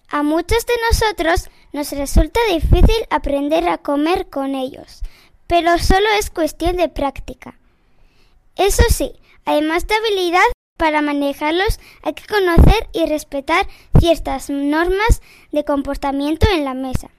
A 0.09 0.23
muchos 0.23 0.65
de 0.65 0.73
nosotros 0.89 1.49
nos 1.71 1.91
resulta 1.91 2.39
difícil 2.51 3.05
aprender 3.11 3.69
a 3.69 3.77
comer 3.77 4.27
con 4.29 4.55
ellos, 4.55 5.01
pero 5.45 5.77
solo 5.77 6.07
es 6.17 6.31
cuestión 6.31 6.77
de 6.77 6.89
práctica. 6.89 7.59
Eso 8.55 8.83
sí, 8.89 9.13
además 9.45 9.87
de 9.87 9.95
habilidad 9.95 10.41
para 10.79 11.01
manejarlos 11.01 11.77
hay 12.01 12.13
que 12.13 12.25
conocer 12.25 12.87
y 12.93 13.05
respetar 13.05 13.67
ciertas 13.99 14.49
normas 14.49 15.21
de 15.51 15.65
comportamiento 15.65 16.47
en 16.51 16.63
la 16.63 16.73
mesa. 16.73 17.09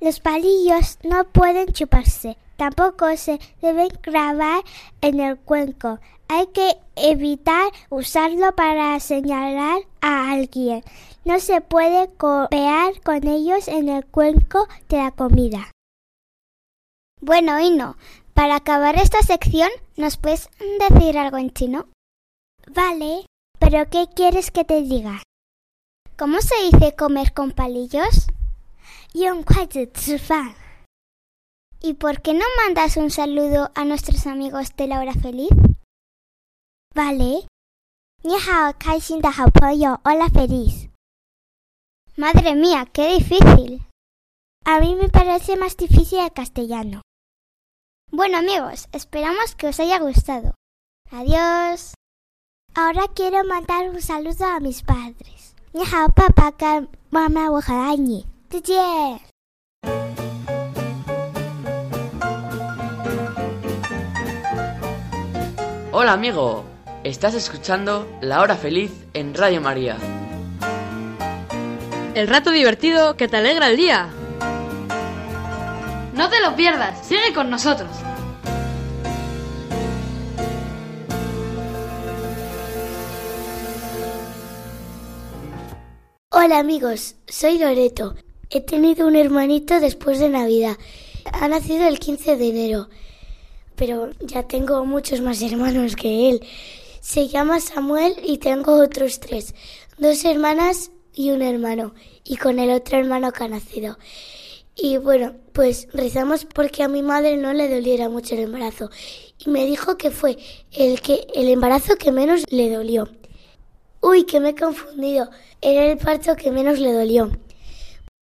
Los 0.00 0.20
palillos 0.20 0.98
no 1.04 1.24
pueden 1.24 1.72
chuparse, 1.72 2.36
tampoco 2.56 3.16
se 3.16 3.38
deben 3.62 3.88
grabar 4.02 4.62
en 5.00 5.20
el 5.20 5.38
cuenco. 5.38 6.00
Hay 6.26 6.48
que 6.48 6.76
evitar 6.96 7.70
usarlo 7.90 8.54
para 8.54 8.98
señalar 9.00 9.82
a 10.00 10.32
alguien. 10.32 10.82
No 11.24 11.38
se 11.38 11.60
puede 11.60 12.08
copear 12.16 13.00
con 13.02 13.26
ellos 13.26 13.68
en 13.68 13.88
el 13.88 14.04
cuenco 14.04 14.66
de 14.88 14.96
la 14.98 15.12
comida. 15.12 15.70
Bueno, 17.20 17.58
y 17.60 17.70
no. 17.70 17.96
Para 18.34 18.56
acabar 18.56 18.96
esta 18.96 19.22
sección, 19.22 19.70
¿nos 19.96 20.16
puedes 20.16 20.48
decir 20.78 21.18
algo 21.18 21.38
en 21.38 21.52
chino? 21.52 21.86
Vale, 22.70 23.24
pero 23.58 23.88
¿qué 23.90 24.08
quieres 24.14 24.50
que 24.50 24.64
te 24.64 24.82
diga? 24.82 25.22
¿Cómo 26.18 26.40
se 26.40 26.54
dice 26.70 26.94
comer 26.94 27.32
con 27.32 27.52
palillos? 27.52 28.26
¿Y 31.80 31.94
por 31.94 32.20
qué 32.20 32.34
no 32.34 32.44
mandas 32.62 32.96
un 32.96 33.10
saludo 33.10 33.70
a 33.74 33.84
nuestros 33.84 34.26
amigos 34.26 34.76
de 34.76 34.86
la 34.86 35.00
hora 35.00 35.14
feliz? 35.14 35.50
Vale. 36.94 37.46
hola 40.04 40.28
feliz. 40.28 40.90
Madre 42.16 42.54
mía, 42.54 42.86
qué 42.92 43.14
difícil. 43.14 43.86
A 44.64 44.80
mí 44.80 44.94
me 44.94 45.08
parece 45.08 45.56
más 45.56 45.76
difícil 45.76 46.18
el 46.18 46.32
castellano. 46.32 47.00
Bueno 48.10 48.38
amigos, 48.38 48.88
esperamos 48.92 49.54
que 49.54 49.68
os 49.68 49.80
haya 49.80 50.00
gustado. 50.00 50.54
Adiós. 51.10 51.94
Ahora 52.74 53.02
quiero 53.14 53.44
mandar 53.44 53.90
un 53.90 54.00
saludo 54.00 54.46
a 54.46 54.60
mis 54.60 54.82
padres. 54.82 55.54
Ni 55.72 55.82
hao 55.82 56.08
papá, 56.08 56.52
mamá, 57.10 57.50
Hola 65.90 66.12
amigo, 66.12 66.64
estás 67.04 67.34
escuchando 67.34 68.08
La 68.20 68.40
Hora 68.40 68.56
Feliz 68.56 68.92
en 69.14 69.34
Radio 69.34 69.60
María. 69.60 69.96
El 72.14 72.28
rato 72.28 72.50
divertido 72.50 73.16
que 73.16 73.28
te 73.28 73.36
alegra 73.36 73.68
el 73.68 73.76
día. 73.76 74.08
No 76.14 76.28
te 76.30 76.40
lo 76.40 76.54
pierdas, 76.56 77.06
sigue 77.06 77.32
con 77.34 77.50
nosotros. 77.50 77.90
Hola 86.30 86.58
amigos, 86.58 87.14
soy 87.26 87.56
Loreto. 87.56 88.14
He 88.50 88.60
tenido 88.60 89.06
un 89.06 89.16
hermanito 89.16 89.80
después 89.80 90.18
de 90.18 90.28
Navidad. 90.28 90.76
Ha 91.32 91.48
nacido 91.48 91.88
el 91.88 91.98
15 91.98 92.36
de 92.36 92.48
enero, 92.48 92.90
pero 93.76 94.10
ya 94.20 94.42
tengo 94.42 94.84
muchos 94.84 95.22
más 95.22 95.40
hermanos 95.40 95.96
que 95.96 96.28
él. 96.28 96.46
Se 97.00 97.28
llama 97.28 97.60
Samuel 97.60 98.14
y 98.22 98.36
tengo 98.36 98.74
otros 98.74 99.20
tres, 99.20 99.54
dos 99.96 100.22
hermanas 100.26 100.90
y 101.14 101.30
un 101.30 101.40
hermano, 101.40 101.94
y 102.24 102.36
con 102.36 102.58
el 102.58 102.72
otro 102.72 102.98
hermano 102.98 103.32
que 103.32 103.44
ha 103.44 103.48
nacido. 103.48 103.96
Y 104.76 104.98
bueno, 104.98 105.34
pues 105.54 105.88
rezamos 105.94 106.44
porque 106.44 106.82
a 106.82 106.88
mi 106.88 107.02
madre 107.02 107.38
no 107.38 107.54
le 107.54 107.70
doliera 107.70 108.10
mucho 108.10 108.34
el 108.34 108.42
embarazo. 108.42 108.90
Y 109.38 109.48
me 109.48 109.64
dijo 109.64 109.96
que 109.96 110.10
fue 110.10 110.36
el, 110.72 111.00
que, 111.00 111.26
el 111.34 111.48
embarazo 111.48 111.96
que 111.96 112.12
menos 112.12 112.44
le 112.50 112.68
dolió. 112.68 113.08
Uy, 114.00 114.24
que 114.24 114.40
me 114.40 114.50
he 114.50 114.54
confundido. 114.54 115.30
Era 115.60 115.86
el 115.86 115.98
parto 115.98 116.36
que 116.36 116.50
menos 116.50 116.78
le 116.78 116.92
dolió. 116.92 117.30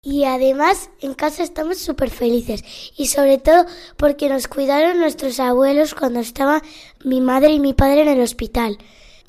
Y 0.03 0.23
además 0.25 0.91
en 1.01 1.15
casa 1.15 1.43
estamos 1.43 1.79
súper 1.79 2.11
felices. 2.11 2.63
Y 2.97 3.09
sobre 3.09 3.39
todo 3.39 3.67
porque 3.97 4.29
nos 4.29 4.47
cuidaron 4.47 5.01
nuestros 5.01 5.41
abuelos 5.41 5.95
cuando 5.95 6.21
estaba 6.21 6.63
mi 7.05 7.21
madre 7.21 7.51
y 7.53 7.61
mi 7.61 7.75
padre 7.75 8.03
en 8.03 8.09
el 8.09 8.21
hospital. 8.21 8.79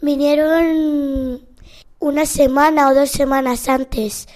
Vinieron 0.02 1.42
una 2.00 2.26
semana 2.28 2.90
o 2.90 2.94
dos 2.94 3.10
semanas 3.10 3.68
antes, 3.70 4.28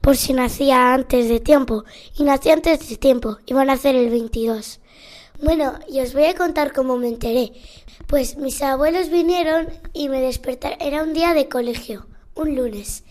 por 0.00 0.16
si 0.16 0.32
nacía 0.32 0.94
antes 0.94 1.28
de 1.28 1.38
tiempo. 1.38 1.84
Y 2.16 2.24
nací 2.24 2.50
antes 2.50 2.88
de 2.88 2.96
tiempo. 2.96 3.36
Iban 3.46 3.68
a 3.68 3.74
hacer 3.74 3.94
el 3.94 4.08
22. 4.08 4.80
Bueno, 5.42 5.78
y 5.88 6.00
os 6.00 6.12
voy 6.12 6.24
a 6.24 6.34
contar 6.34 6.72
cómo 6.72 6.98
me 6.98 7.08
enteré. 7.08 7.52
Pues 8.06 8.36
mis 8.36 8.60
abuelos 8.60 9.08
vinieron 9.08 9.68
y 9.94 10.10
me 10.10 10.20
despertaron. 10.20 10.78
Era 10.82 11.02
un 11.02 11.14
día 11.14 11.32
de 11.32 11.48
colegio, 11.48 12.06
un 12.34 12.54
lunes. 12.56 13.04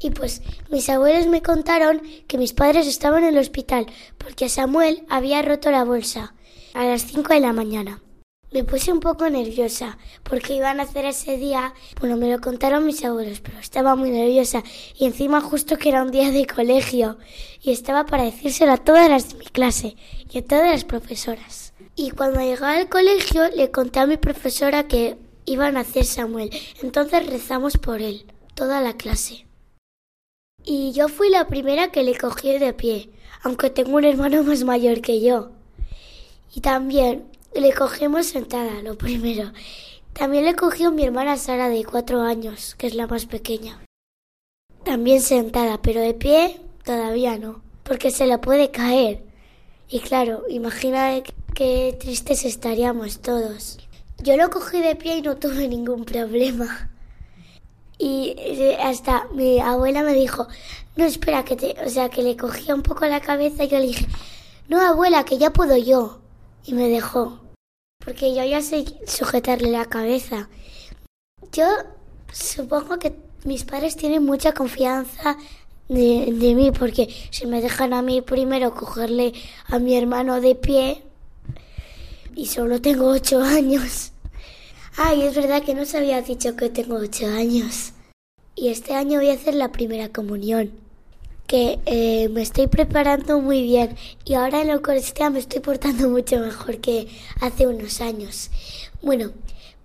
Y 0.00 0.10
pues 0.10 0.42
mis 0.68 0.88
abuelos 0.88 1.28
me 1.28 1.42
contaron 1.42 2.02
que 2.26 2.38
mis 2.38 2.52
padres 2.52 2.88
estaban 2.88 3.22
en 3.22 3.30
el 3.30 3.38
hospital 3.38 3.86
porque 4.18 4.48
Samuel 4.48 5.04
había 5.08 5.42
roto 5.42 5.70
la 5.70 5.84
bolsa 5.84 6.34
a 6.74 6.84
las 6.84 7.02
5 7.06 7.34
de 7.34 7.40
la 7.40 7.52
mañana. 7.52 8.02
Me 8.52 8.64
puse 8.64 8.92
un 8.92 9.00
poco 9.00 9.28
nerviosa 9.30 9.96
porque 10.22 10.54
iban 10.54 10.80
a 10.80 10.84
hacer 10.84 11.04
ese 11.04 11.36
día, 11.36 11.72
bueno, 12.00 12.16
me 12.16 12.30
lo 12.30 12.40
contaron 12.40 12.84
mis 12.84 13.04
abuelos, 13.04 13.40
pero 13.40 13.58
estaba 13.58 13.96
muy 13.96 14.10
nerviosa 14.10 14.62
y 14.96 15.06
encima 15.06 15.40
justo 15.40 15.76
que 15.78 15.88
era 15.88 16.02
un 16.02 16.10
día 16.10 16.30
de 16.30 16.46
colegio 16.46 17.18
y 17.60 17.70
estaba 17.70 18.06
para 18.06 18.24
decírselo 18.24 18.72
a 18.72 18.76
todas 18.76 19.08
las 19.08 19.30
de 19.30 19.38
mi 19.38 19.46
clase 19.46 19.96
y 20.30 20.38
a 20.38 20.44
todas 20.44 20.70
las 20.70 20.84
profesoras. 20.84 21.65
Y 21.98 22.10
cuando 22.10 22.40
llegué 22.40 22.64
al 22.64 22.90
colegio 22.90 23.48
le 23.56 23.70
conté 23.70 24.00
a 24.00 24.06
mi 24.06 24.18
profesora 24.18 24.86
que 24.86 25.16
iba 25.46 25.66
a 25.66 25.72
nacer 25.72 26.04
Samuel, 26.04 26.50
entonces 26.82 27.26
rezamos 27.26 27.78
por 27.78 28.02
él, 28.02 28.26
toda 28.54 28.82
la 28.82 28.92
clase. 28.98 29.46
Y 30.62 30.92
yo 30.92 31.08
fui 31.08 31.30
la 31.30 31.46
primera 31.46 31.90
que 31.90 32.02
le 32.02 32.18
cogí 32.18 32.58
de 32.58 32.74
pie, 32.74 33.10
aunque 33.42 33.70
tengo 33.70 33.96
un 33.96 34.04
hermano 34.04 34.42
más 34.42 34.62
mayor 34.62 35.00
que 35.00 35.22
yo. 35.22 35.52
Y 36.54 36.60
también 36.60 37.24
le 37.54 37.72
cogimos 37.72 38.26
sentada, 38.26 38.82
lo 38.82 38.98
primero. 38.98 39.52
También 40.12 40.44
le 40.44 40.54
cogió 40.54 40.92
mi 40.92 41.04
hermana 41.04 41.38
Sara 41.38 41.70
de 41.70 41.84
cuatro 41.84 42.20
años, 42.20 42.74
que 42.74 42.88
es 42.88 42.94
la 42.94 43.06
más 43.06 43.24
pequeña. 43.24 43.80
También 44.84 45.22
sentada, 45.22 45.80
pero 45.80 46.00
de 46.02 46.12
pie 46.12 46.60
todavía 46.84 47.38
no, 47.38 47.62
porque 47.84 48.10
se 48.10 48.26
la 48.26 48.40
puede 48.40 48.70
caer. 48.70 49.22
Y 49.88 50.00
claro, 50.00 50.42
imagina 50.48 51.22
qué 51.56 51.96
tristes 51.98 52.44
estaríamos 52.44 53.20
todos. 53.20 53.78
Yo 54.18 54.36
lo 54.36 54.50
cogí 54.50 54.82
de 54.82 54.94
pie 54.94 55.16
y 55.16 55.22
no 55.22 55.36
tuve 55.36 55.66
ningún 55.66 56.04
problema. 56.04 56.90
Y 57.98 58.34
eh, 58.36 58.76
hasta 58.78 59.26
mi 59.32 59.58
abuela 59.58 60.02
me 60.02 60.12
dijo, 60.12 60.46
no 60.96 61.06
espera 61.06 61.46
que 61.46 61.56
te, 61.56 61.74
o 61.82 61.88
sea, 61.88 62.10
que 62.10 62.22
le 62.22 62.36
cogía 62.36 62.74
un 62.74 62.82
poco 62.82 63.06
la 63.06 63.22
cabeza 63.22 63.64
y 63.64 63.68
yo 63.68 63.78
le 63.78 63.86
dije, 63.86 64.06
no 64.68 64.82
abuela, 64.82 65.24
que 65.24 65.38
ya 65.38 65.50
puedo 65.50 65.78
yo. 65.78 66.20
Y 66.62 66.74
me 66.74 66.88
dejó, 66.88 67.40
porque 68.04 68.34
yo 68.34 68.44
ya 68.44 68.60
sé 68.60 68.84
sujetarle 69.06 69.70
la 69.70 69.86
cabeza. 69.86 70.50
Yo 71.52 71.66
supongo 72.30 72.98
que 72.98 73.16
mis 73.44 73.64
padres 73.64 73.96
tienen 73.96 74.26
mucha 74.26 74.52
confianza 74.52 75.38
de, 75.88 76.34
de 76.34 76.54
mí, 76.54 76.70
porque 76.70 77.08
si 77.30 77.46
me 77.46 77.62
dejan 77.62 77.94
a 77.94 78.02
mí 78.02 78.20
primero 78.20 78.74
cogerle 78.74 79.32
a 79.68 79.78
mi 79.78 79.96
hermano 79.96 80.42
de 80.42 80.54
pie, 80.54 81.05
y 82.36 82.46
solo 82.46 82.80
tengo 82.80 83.08
ocho 83.08 83.42
años. 83.42 84.12
Ay, 84.96 85.22
es 85.22 85.34
verdad 85.34 85.62
que 85.62 85.74
no 85.74 85.84
se 85.86 85.96
había 85.96 86.20
dicho 86.20 86.54
que 86.54 86.68
tengo 86.68 86.96
ocho 86.96 87.26
años. 87.26 87.92
Y 88.54 88.68
este 88.68 88.94
año 88.94 89.18
voy 89.18 89.30
a 89.30 89.34
hacer 89.34 89.54
la 89.54 89.72
primera 89.72 90.10
comunión. 90.10 90.70
Que 91.46 91.78
eh, 91.86 92.28
me 92.28 92.42
estoy 92.42 92.66
preparando 92.66 93.40
muy 93.40 93.62
bien. 93.62 93.96
Y 94.24 94.34
ahora 94.34 94.60
en 94.60 94.68
la 94.68 94.74
Eucaristía 94.74 95.30
me 95.30 95.38
estoy 95.38 95.60
portando 95.60 96.08
mucho 96.10 96.38
mejor 96.38 96.78
que 96.78 97.08
hace 97.40 97.66
unos 97.66 98.00
años. 98.00 98.50
Bueno, 99.02 99.32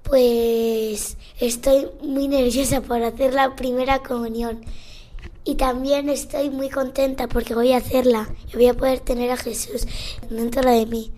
Pues 0.04 1.18
estoy 1.40 1.88
muy 2.02 2.28
nerviosa 2.28 2.82
por 2.82 3.02
hacer 3.04 3.34
la 3.34 3.56
primera 3.56 4.00
comunión. 4.00 4.66
Y 5.46 5.56
también 5.56 6.10
estoy 6.10 6.50
muy 6.50 6.70
contenta 6.70 7.28
porque 7.28 7.56
voy 7.56 7.72
a 7.72 7.78
hacerla 7.78 8.30
y 8.52 8.56
voy 8.56 8.68
a 8.68 8.74
poder 8.74 9.00
tener 9.00 9.32
a 9.32 9.38
Jesús 9.38 9.88
dentro 10.30 10.70
de 10.70 10.86
mí. 10.86 11.12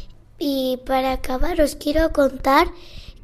Y 0.46 0.76
para 0.86 1.14
acabar 1.14 1.62
os 1.62 1.78
quiero 1.78 2.12
contar 2.12 2.68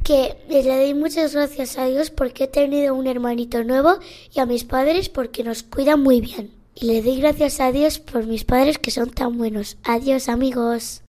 que 0.05 0.38
le 0.47 0.63
doy 0.63 0.93
muchas 0.93 1.34
gracias 1.36 1.77
a 1.77 1.86
Dios 1.86 2.12
porque 2.12 2.45
he 2.45 2.47
tenido 2.47 2.95
un 2.95 3.08
hermanito 3.08 3.62
nuevo 3.65 3.97
y 4.34 4.39
a 4.39 4.45
mis 4.45 4.63
padres 4.63 5.10
porque 5.10 5.43
nos 5.43 5.63
cuidan 5.63 6.01
muy 6.01 6.21
bien. 6.21 6.51
Y 6.75 6.86
le 6.86 7.01
doy 7.01 7.19
gracias 7.19 7.60
a 7.60 7.73
Dios 7.73 7.99
por 7.99 8.25
mis 8.25 8.45
padres 8.45 8.77
que 8.77 8.91
son 8.91 9.10
tan 9.10 9.38
buenos. 9.38 9.75
Adiós 9.84 10.29
amigos. 10.29 11.03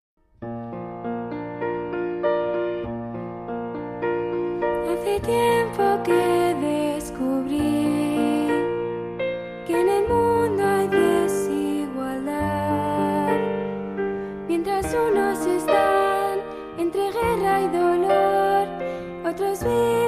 Hace 4.89 5.19
tiempo 5.19 5.83
que 6.03 6.55
descubrí 6.95 7.59
que 9.67 9.79
en 9.79 9.89
el 9.89 10.07
mundo 10.07 10.18
otros 19.69 19.98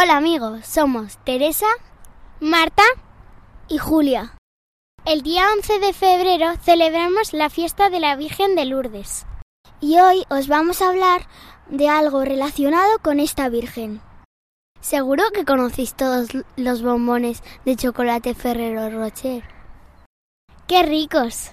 Hola 0.00 0.16
amigos, 0.16 0.64
somos 0.64 1.18
Teresa, 1.24 1.66
Marta 2.38 2.84
y 3.66 3.78
Julia. 3.78 4.36
El 5.04 5.22
día 5.22 5.42
11 5.56 5.80
de 5.80 5.92
febrero 5.92 6.54
celebramos 6.62 7.32
la 7.32 7.50
fiesta 7.50 7.90
de 7.90 7.98
la 7.98 8.14
Virgen 8.14 8.54
de 8.54 8.64
Lourdes. 8.64 9.26
Y 9.80 9.98
hoy 9.98 10.22
os 10.30 10.46
vamos 10.46 10.82
a 10.82 10.90
hablar 10.90 11.22
de 11.68 11.88
algo 11.88 12.24
relacionado 12.24 13.00
con 13.02 13.18
esta 13.18 13.48
Virgen. 13.48 14.00
Seguro 14.80 15.24
que 15.34 15.44
conocéis 15.44 15.94
todos 15.94 16.28
los 16.54 16.82
bombones 16.82 17.42
de 17.64 17.74
chocolate 17.74 18.34
Ferrero 18.34 18.90
Rocher. 18.90 19.42
¡Qué 20.68 20.84
ricos! 20.84 21.50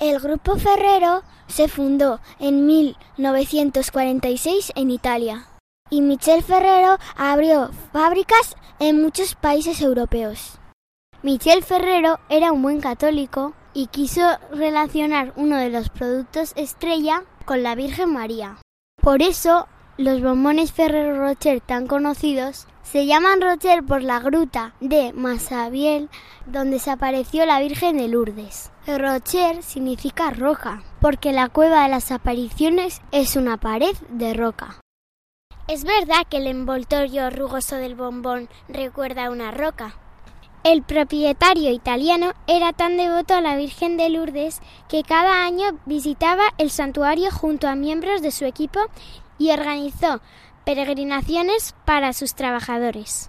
El 0.00 0.18
grupo 0.18 0.56
Ferrero 0.56 1.22
se 1.46 1.68
fundó 1.68 2.18
en 2.40 2.66
1946 2.66 4.72
en 4.74 4.90
Italia 4.90 5.46
y 5.90 6.00
Michel 6.00 6.42
Ferrero 6.42 6.98
abrió 7.16 7.70
fábricas 7.92 8.56
en 8.78 9.00
muchos 9.00 9.34
países 9.34 9.80
europeos. 9.80 10.58
Michel 11.22 11.62
Ferrero 11.62 12.20
era 12.28 12.52
un 12.52 12.62
buen 12.62 12.80
católico 12.80 13.54
y 13.72 13.88
quiso 13.88 14.22
relacionar 14.52 15.32
uno 15.36 15.56
de 15.56 15.70
los 15.70 15.88
productos 15.90 16.52
estrella 16.56 17.24
con 17.44 17.62
la 17.62 17.74
Virgen 17.74 18.12
María. 18.12 18.58
Por 19.02 19.22
eso, 19.22 19.66
los 19.98 20.22
bombones 20.22 20.72
Ferrero 20.72 21.18
Rocher 21.18 21.60
tan 21.60 21.86
conocidos 21.86 22.66
se 22.82 23.06
llaman 23.06 23.40
Rocher 23.40 23.82
por 23.82 24.02
la 24.02 24.20
gruta 24.20 24.74
de 24.80 25.12
Massabielle 25.12 26.08
donde 26.46 26.78
se 26.78 26.90
apareció 26.90 27.44
la 27.44 27.60
Virgen 27.60 27.98
de 27.98 28.08
Lourdes. 28.08 28.70
Rocher 28.86 29.62
significa 29.62 30.30
roja, 30.30 30.82
porque 31.00 31.32
la 31.32 31.48
cueva 31.48 31.82
de 31.82 31.88
las 31.88 32.12
apariciones 32.12 33.00
es 33.10 33.36
una 33.36 33.56
pared 33.56 33.96
de 34.10 34.34
roca. 34.34 34.80
Es 35.68 35.82
verdad 35.82 36.24
que 36.30 36.36
el 36.36 36.46
envoltorio 36.46 37.28
rugoso 37.28 37.74
del 37.74 37.96
bombón 37.96 38.48
recuerda 38.68 39.26
a 39.26 39.30
una 39.30 39.50
roca. 39.50 39.96
El 40.62 40.84
propietario 40.84 41.72
italiano 41.72 42.34
era 42.46 42.72
tan 42.72 42.96
devoto 42.96 43.34
a 43.34 43.40
la 43.40 43.56
Virgen 43.56 43.96
de 43.96 44.08
Lourdes 44.08 44.60
que 44.88 45.02
cada 45.02 45.44
año 45.44 45.78
visitaba 45.84 46.44
el 46.58 46.70
santuario 46.70 47.32
junto 47.32 47.66
a 47.66 47.74
miembros 47.74 48.22
de 48.22 48.30
su 48.30 48.44
equipo 48.44 48.78
y 49.38 49.50
organizó 49.50 50.20
peregrinaciones 50.64 51.74
para 51.84 52.12
sus 52.12 52.34
trabajadores. 52.34 53.28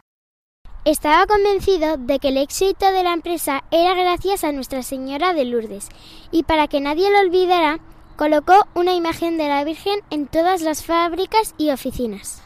Estaba 0.85 1.25
convencido 1.25 1.97
de 1.97 2.19
que 2.19 2.29
el 2.29 2.37
éxito 2.37 2.91
de 2.91 3.03
la 3.03 3.13
empresa 3.13 3.63
era 3.71 3.95
gracias 3.95 4.43
a 4.43 4.51
Nuestra 4.51 4.83
Señora 4.83 5.33
de 5.33 5.45
Lourdes 5.45 5.89
y 6.31 6.43
para 6.43 6.67
que 6.67 6.81
nadie 6.81 7.11
lo 7.11 7.19
olvidara, 7.19 7.79
colocó 8.17 8.67
una 8.73 8.93
imagen 8.93 9.37
de 9.37 9.47
la 9.47 9.63
Virgen 9.63 9.99
en 10.09 10.27
todas 10.27 10.61
las 10.61 10.83
fábricas 10.83 11.53
y 11.57 11.69
oficinas. 11.69 12.43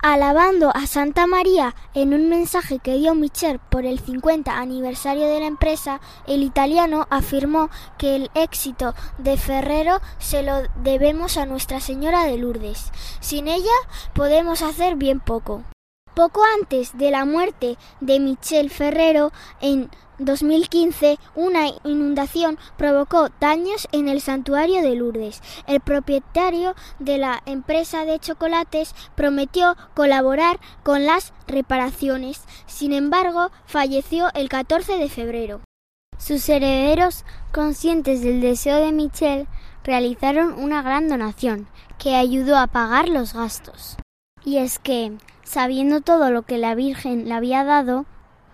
Alabando 0.00 0.70
a 0.72 0.86
Santa 0.86 1.26
María 1.26 1.74
en 1.92 2.14
un 2.14 2.28
mensaje 2.28 2.78
que 2.78 2.94
dio 2.96 3.14
Michel 3.16 3.58
por 3.58 3.84
el 3.84 3.98
50 3.98 4.56
aniversario 4.56 5.26
de 5.26 5.40
la 5.40 5.46
empresa, 5.46 6.00
el 6.28 6.44
italiano 6.44 7.08
afirmó 7.10 7.70
que 7.98 8.14
el 8.14 8.30
éxito 8.34 8.94
de 9.18 9.36
Ferrero 9.36 10.00
se 10.18 10.44
lo 10.44 10.62
debemos 10.76 11.36
a 11.36 11.46
Nuestra 11.46 11.80
Señora 11.80 12.24
de 12.24 12.38
Lourdes. 12.38 12.92
Sin 13.18 13.48
ella 13.48 13.64
podemos 14.14 14.62
hacer 14.62 14.94
bien 14.94 15.18
poco. 15.18 15.64
Poco 16.14 16.42
antes 16.58 16.96
de 16.96 17.10
la 17.10 17.24
muerte 17.24 17.76
de 18.00 18.20
Michel 18.20 18.70
Ferrero, 18.70 19.32
en 19.60 19.90
2015, 20.18 21.18
una 21.34 21.66
inundación 21.84 22.58
provocó 22.76 23.28
daños 23.40 23.86
en 23.92 24.08
el 24.08 24.20
santuario 24.20 24.82
de 24.82 24.94
Lourdes. 24.94 25.42
El 25.66 25.80
propietario 25.80 26.74
de 26.98 27.18
la 27.18 27.42
empresa 27.46 28.04
de 28.04 28.18
chocolates 28.18 28.94
prometió 29.14 29.76
colaborar 29.94 30.58
con 30.82 31.04
las 31.04 31.32
reparaciones. 31.46 32.42
Sin 32.66 32.92
embargo, 32.92 33.50
falleció 33.66 34.28
el 34.34 34.48
14 34.48 34.98
de 34.98 35.08
febrero. 35.08 35.60
Sus 36.18 36.48
herederos, 36.48 37.24
conscientes 37.52 38.22
del 38.22 38.40
deseo 38.40 38.78
de 38.78 38.92
Michel, 38.92 39.46
realizaron 39.84 40.54
una 40.54 40.82
gran 40.82 41.08
donación 41.08 41.68
que 41.98 42.16
ayudó 42.16 42.56
a 42.56 42.66
pagar 42.66 43.08
los 43.08 43.34
gastos. 43.34 43.96
Y 44.44 44.58
es 44.58 44.78
que, 44.78 45.12
sabiendo 45.44 46.00
todo 46.00 46.30
lo 46.30 46.42
que 46.42 46.56
la 46.56 46.74
Virgen 46.74 47.28
le 47.28 47.34
había 47.34 47.64
dado, 47.64 48.06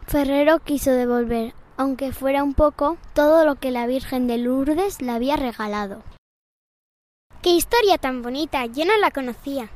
Ferrero 0.06 0.58
quiso 0.58 0.90
devolver, 0.90 1.54
aunque 1.76 2.12
fuera 2.12 2.42
un 2.42 2.54
poco, 2.54 2.98
todo 3.14 3.44
lo 3.44 3.56
que 3.56 3.70
la 3.70 3.86
Virgen 3.86 4.26
de 4.26 4.38
Lourdes 4.38 5.00
le 5.00 5.12
había 5.12 5.36
regalado. 5.36 6.02
¡Qué 7.40 7.50
historia 7.50 7.98
tan 7.98 8.22
bonita! 8.22 8.66
Yo 8.66 8.84
no 8.84 8.96
la 8.98 9.10
conocía. 9.10 9.70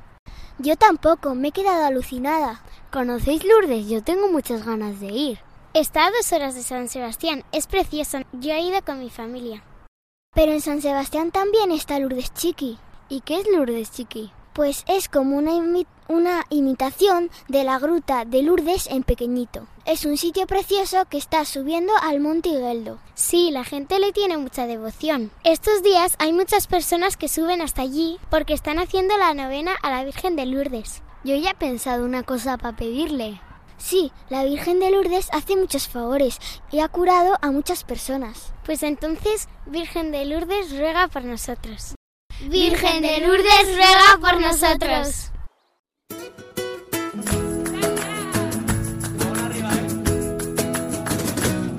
Yo 0.58 0.76
tampoco, 0.76 1.34
me 1.34 1.48
he 1.48 1.52
quedado 1.52 1.84
alucinada. 1.84 2.62
¿Conocéis 2.92 3.44
Lourdes? 3.44 3.88
Yo 3.88 4.02
tengo 4.02 4.28
muchas 4.28 4.64
ganas 4.64 5.00
de 5.00 5.06
ir. 5.06 5.38
Está 5.74 6.06
a 6.06 6.10
dos 6.10 6.32
horas 6.32 6.54
de 6.54 6.62
San 6.62 6.88
Sebastián, 6.88 7.44
es 7.52 7.66
precioso. 7.66 8.20
Yo 8.32 8.52
he 8.52 8.60
ido 8.60 8.80
con 8.82 9.00
mi 9.00 9.10
familia. 9.10 9.62
Pero 10.34 10.52
en 10.52 10.60
San 10.60 10.80
Sebastián 10.80 11.30
también 11.30 11.70
está 11.72 11.98
Lourdes 11.98 12.32
Chiqui. 12.32 12.78
¿Y 13.08 13.20
qué 13.20 13.40
es 13.40 13.46
Lourdes 13.48 13.90
Chiqui? 13.90 14.32
Pues 14.56 14.84
es 14.88 15.10
como 15.10 15.36
una, 15.36 15.52
una 16.08 16.46
imitación 16.48 17.30
de 17.46 17.62
la 17.62 17.78
gruta 17.78 18.24
de 18.24 18.42
Lourdes 18.42 18.86
en 18.86 19.02
pequeñito. 19.02 19.66
Es 19.84 20.06
un 20.06 20.16
sitio 20.16 20.46
precioso 20.46 21.04
que 21.10 21.18
está 21.18 21.44
subiendo 21.44 21.92
al 22.00 22.20
Monte 22.20 22.48
Higueldo. 22.48 22.98
Sí, 23.14 23.50
la 23.50 23.64
gente 23.64 23.98
le 23.98 24.12
tiene 24.12 24.38
mucha 24.38 24.66
devoción. 24.66 25.30
Estos 25.44 25.82
días 25.82 26.16
hay 26.18 26.32
muchas 26.32 26.68
personas 26.68 27.18
que 27.18 27.28
suben 27.28 27.60
hasta 27.60 27.82
allí 27.82 28.18
porque 28.30 28.54
están 28.54 28.78
haciendo 28.78 29.18
la 29.18 29.34
novena 29.34 29.72
a 29.82 29.90
la 29.90 30.04
Virgen 30.04 30.36
de 30.36 30.46
Lourdes. 30.46 31.02
Yo 31.22 31.36
ya 31.36 31.50
he 31.50 31.54
pensado 31.54 32.06
una 32.06 32.22
cosa 32.22 32.56
para 32.56 32.78
pedirle. 32.78 33.38
Sí, 33.76 34.10
la 34.30 34.42
Virgen 34.44 34.80
de 34.80 34.90
Lourdes 34.90 35.28
hace 35.32 35.54
muchos 35.54 35.86
favores 35.86 36.38
y 36.72 36.80
ha 36.80 36.88
curado 36.88 37.36
a 37.42 37.50
muchas 37.50 37.84
personas. 37.84 38.54
Pues 38.64 38.82
entonces, 38.82 39.50
Virgen 39.66 40.12
de 40.12 40.24
Lourdes 40.24 40.70
ruega 40.78 41.08
por 41.08 41.24
nosotros. 41.24 41.94
Virgen 42.42 43.02
de 43.02 43.20
Lourdes, 43.20 43.74
ruega 43.74 44.18
por 44.20 44.40
nosotros. 44.40 45.30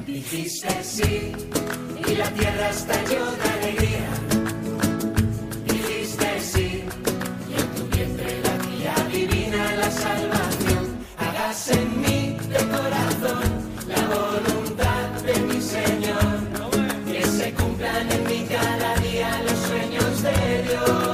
Dijiste 0.05 0.83
sí 0.83 1.31
y 2.07 2.15
la 2.15 2.29
tierra 2.31 2.69
estalló 2.69 3.31
de 3.31 3.49
alegría. 3.49 4.09
Dijiste 5.65 6.41
sí 6.41 6.83
y 7.49 7.53
en 7.59 7.75
tu 7.75 7.95
vientre 7.95 8.41
la 8.41 8.57
tía 8.57 8.95
divina 9.11 9.75
la 9.75 9.91
salvación. 9.91 11.05
Hagas 11.17 11.67
en 11.69 12.01
mí 12.01 12.37
de 12.49 12.57
corazón 12.57 13.43
la 13.87 14.01
voluntad 14.07 15.09
de 15.23 15.39
mi 15.41 15.61
Señor. 15.61 16.37
Que 17.05 17.23
se 17.25 17.53
cumplan 17.53 18.11
en 18.11 18.27
día 18.27 18.77
los 18.79 18.86
mistério. 20.17 21.06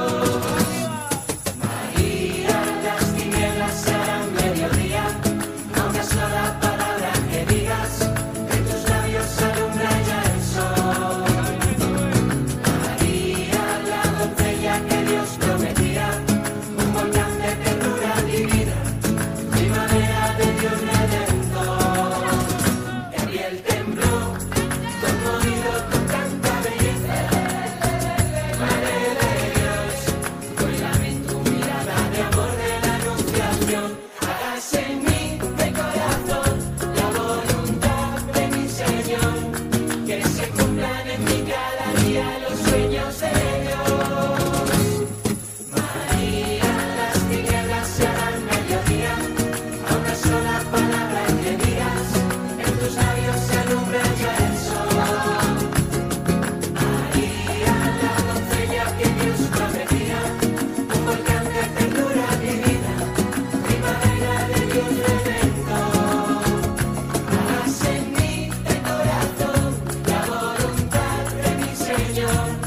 Señor, 72.24 72.63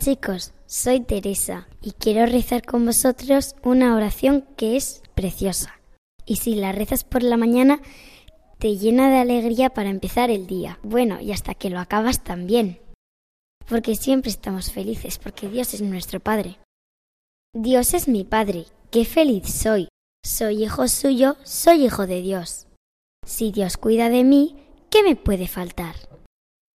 chicos, 0.00 0.54
soy 0.66 1.00
Teresa 1.00 1.68
y 1.82 1.92
quiero 1.92 2.24
rezar 2.24 2.62
con 2.62 2.86
vosotros 2.86 3.54
una 3.62 3.94
oración 3.94 4.46
que 4.56 4.76
es 4.76 5.02
preciosa. 5.14 5.78
Y 6.24 6.36
si 6.36 6.54
la 6.54 6.72
rezas 6.72 7.04
por 7.04 7.22
la 7.22 7.36
mañana, 7.36 7.82
te 8.58 8.78
llena 8.78 9.10
de 9.10 9.18
alegría 9.18 9.70
para 9.70 9.90
empezar 9.90 10.30
el 10.30 10.46
día. 10.46 10.78
Bueno, 10.82 11.20
y 11.20 11.32
hasta 11.32 11.54
que 11.54 11.68
lo 11.68 11.78
acabas 11.78 12.24
también. 12.24 12.80
Porque 13.68 13.94
siempre 13.94 14.30
estamos 14.30 14.72
felices, 14.72 15.18
porque 15.18 15.48
Dios 15.48 15.74
es 15.74 15.82
nuestro 15.82 16.18
Padre. 16.18 16.58
Dios 17.54 17.92
es 17.92 18.08
mi 18.08 18.24
Padre, 18.24 18.66
qué 18.90 19.04
feliz 19.04 19.52
soy. 19.52 19.88
Soy 20.24 20.64
hijo 20.64 20.88
suyo, 20.88 21.36
soy 21.44 21.84
hijo 21.84 22.06
de 22.06 22.22
Dios. 22.22 22.68
Si 23.26 23.52
Dios 23.52 23.76
cuida 23.76 24.08
de 24.08 24.24
mí, 24.24 24.56
¿qué 24.88 25.02
me 25.02 25.14
puede 25.14 25.46
faltar? 25.46 25.94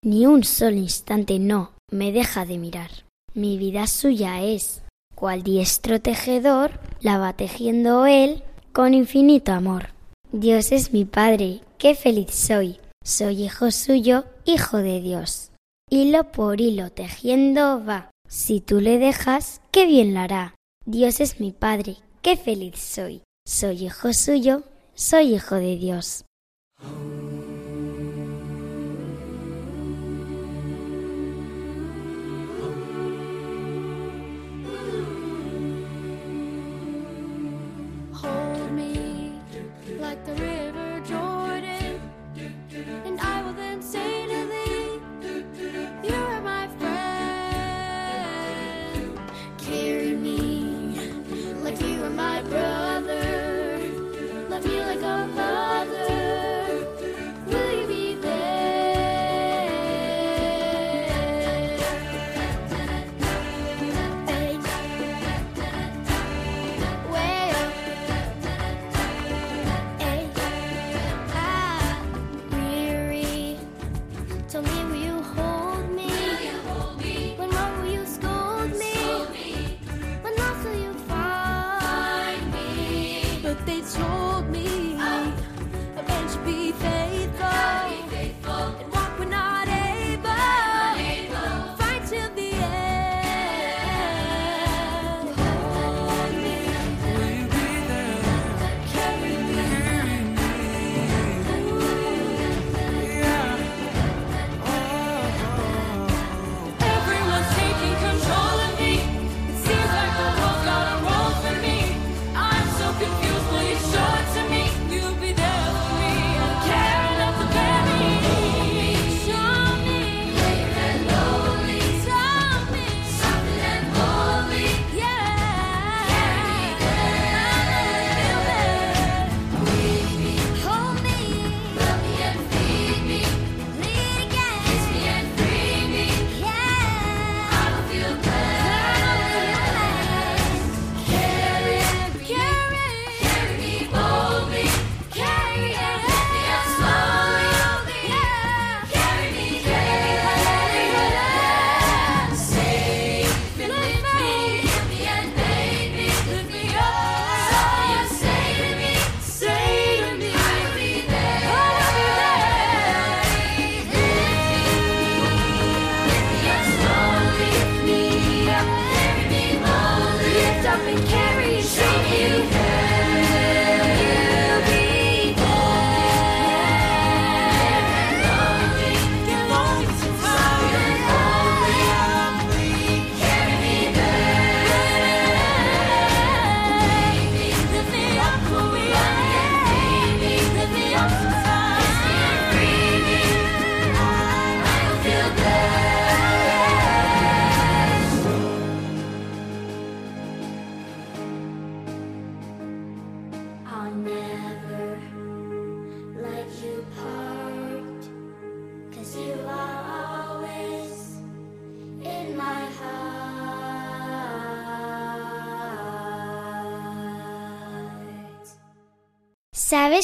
Ni 0.03 0.27
un 0.27 0.43
solo 0.43 0.77
instante 0.77 1.39
no 1.39 1.73
me 1.91 2.11
deja 2.11 2.45
de 2.45 2.59
mirar. 2.59 3.04
Mi 3.35 3.57
vida 3.57 3.85
suya 3.85 4.41
es, 4.41 4.81
cual 5.13 5.43
diestro 5.43 5.99
tejedor, 5.99 6.79
la 7.01 7.17
va 7.17 7.33
tejiendo 7.33 8.05
él 8.05 8.43
con 8.71 8.93
infinito 8.93 9.51
amor. 9.51 9.89
Dios 10.31 10.71
es 10.71 10.93
mi 10.93 11.03
Padre, 11.03 11.59
qué 11.77 11.95
feliz 11.95 12.33
soy. 12.33 12.77
Soy 13.03 13.43
hijo 13.43 13.71
suyo, 13.71 14.23
hijo 14.45 14.77
de 14.77 15.01
Dios. 15.01 15.51
Hilo 15.89 16.31
por 16.31 16.61
hilo 16.61 16.91
tejiendo 16.91 17.83
va. 17.83 18.09
Si 18.29 18.61
tú 18.61 18.79
le 18.79 18.99
dejas, 18.99 19.59
qué 19.69 19.85
bien 19.85 20.13
lo 20.13 20.21
hará. 20.21 20.55
Dios 20.85 21.19
es 21.19 21.41
mi 21.41 21.51
Padre, 21.51 21.97
qué 22.21 22.37
feliz 22.37 22.79
soy. 22.79 23.21
Soy 23.45 23.85
hijo 23.85 24.13
suyo, 24.13 24.63
soy 24.93 25.35
hijo 25.35 25.55
de 25.55 25.75
Dios. 25.75 26.23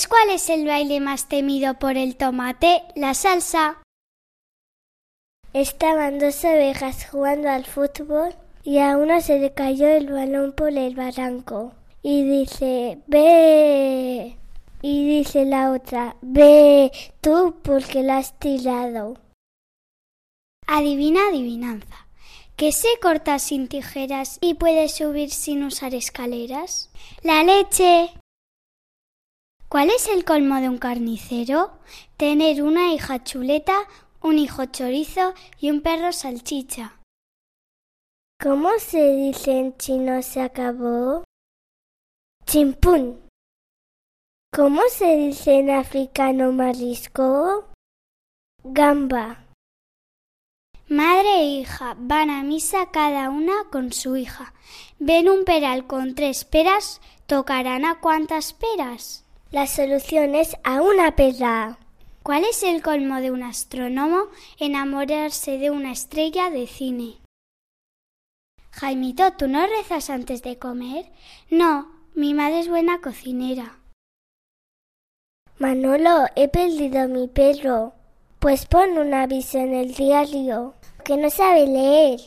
¿Sabes 0.02 0.08
cuál 0.08 0.30
es 0.32 0.50
el 0.50 0.66
baile 0.66 1.00
más 1.00 1.28
temido 1.28 1.76
por 1.76 1.96
el 1.96 2.16
tomate? 2.16 2.82
La 2.96 3.14
salsa. 3.14 3.84
Estaban 5.54 6.18
dos 6.18 6.44
ovejas 6.44 7.06
jugando 7.08 7.48
al 7.50 7.66
fútbol 7.66 8.34
y 8.64 8.80
a 8.80 8.98
una 8.98 9.22
se 9.22 9.38
le 9.38 9.54
cayó 9.54 9.88
el 9.90 10.12
balón 10.12 10.54
por 10.54 10.70
el 10.70 10.96
barranco. 10.96 11.74
Y 12.02 12.24
dice, 12.24 12.98
ve. 13.06 14.38
Y 14.82 15.08
dice 15.20 15.46
la 15.46 15.72
otra, 15.72 16.16
ve 16.22 16.92
tú 17.22 17.58
porque 17.62 18.02
la 18.02 18.18
has 18.18 18.40
tirado. 18.40 19.20
Adivina 20.66 21.28
adivinanza. 21.30 22.08
¿Qué 22.56 22.72
se 22.72 22.90
corta 23.04 23.38
sin 23.38 23.68
tijeras 23.68 24.40
y 24.42 24.56
puede 24.56 24.90
subir 24.90 25.30
sin 25.30 25.64
usar 25.64 25.94
escaleras? 25.94 26.90
La 27.22 27.44
leche. 27.44 28.16
¿Cuál 29.72 29.90
es 29.90 30.10
el 30.10 30.26
colmo 30.26 30.60
de 30.60 30.68
un 30.68 30.78
carnicero? 30.78 31.72
Tener 32.18 32.62
una 32.62 32.94
hija 32.94 33.24
chuleta, 33.24 33.88
un 34.22 34.38
hijo 34.38 34.66
chorizo 34.66 35.34
y 35.62 35.72
un 35.72 35.80
perro 35.80 36.12
salchicha. 36.12 37.00
¿Cómo 38.38 38.72
se 38.80 39.16
dice 39.16 39.58
en 39.58 39.78
chino 39.78 40.22
se 40.24 40.42
acabó? 40.42 41.24
Chimpún. 42.46 43.30
¿Cómo 44.54 44.82
se 44.90 45.16
dice 45.16 45.60
en 45.60 45.70
africano 45.70 46.52
marisco? 46.52 47.70
Gamba. 48.66 49.46
Madre 50.90 51.34
e 51.34 51.46
hija 51.46 51.96
van 51.98 52.30
a 52.30 52.44
misa 52.44 52.92
cada 52.92 53.30
una 53.30 53.54
con 53.72 53.94
su 53.94 54.18
hija. 54.18 54.54
Ven 55.00 55.30
un 55.30 55.46
peral 55.46 55.88
con 55.88 56.14
tres 56.14 56.44
peras, 56.44 57.00
tocarán 57.26 57.86
a 57.86 58.02
cuántas 58.02 58.52
peras. 58.52 59.21
La 59.52 59.68
solución 59.68 60.34
es 60.34 60.56
a 60.64 60.82
una 60.82 61.18
pera. 61.18 61.78
¿Cuál 62.24 62.46
es 62.46 62.64
el 62.64 62.82
colmo 62.82 63.20
de 63.20 63.32
un 63.32 63.44
astrónomo? 63.44 64.28
Enamorarse 64.58 65.58
de 65.58 65.70
una 65.70 65.92
estrella 65.92 66.50
de 66.50 66.68
cine. 66.68 67.18
Jaimito, 68.72 69.34
¿tú 69.34 69.50
no 69.50 69.68
rezas 69.68 70.10
antes 70.10 70.42
de 70.42 70.58
comer? 70.58 71.12
No, 71.50 71.92
mi 72.16 72.34
madre 72.34 72.62
es 72.62 72.70
buena 72.70 73.02
cocinera. 73.02 73.78
Manolo, 75.60 76.28
he 76.38 76.48
perdido 76.48 77.10
mi 77.10 77.28
perro. 77.28 77.94
Pues 78.40 78.66
pon 78.66 78.98
un 78.98 79.14
aviso 79.14 79.58
en 79.58 79.74
el 79.74 79.94
diario, 79.94 80.76
que 81.04 81.18
no 81.18 81.30
sabe 81.30 81.68
leer. 81.68 82.22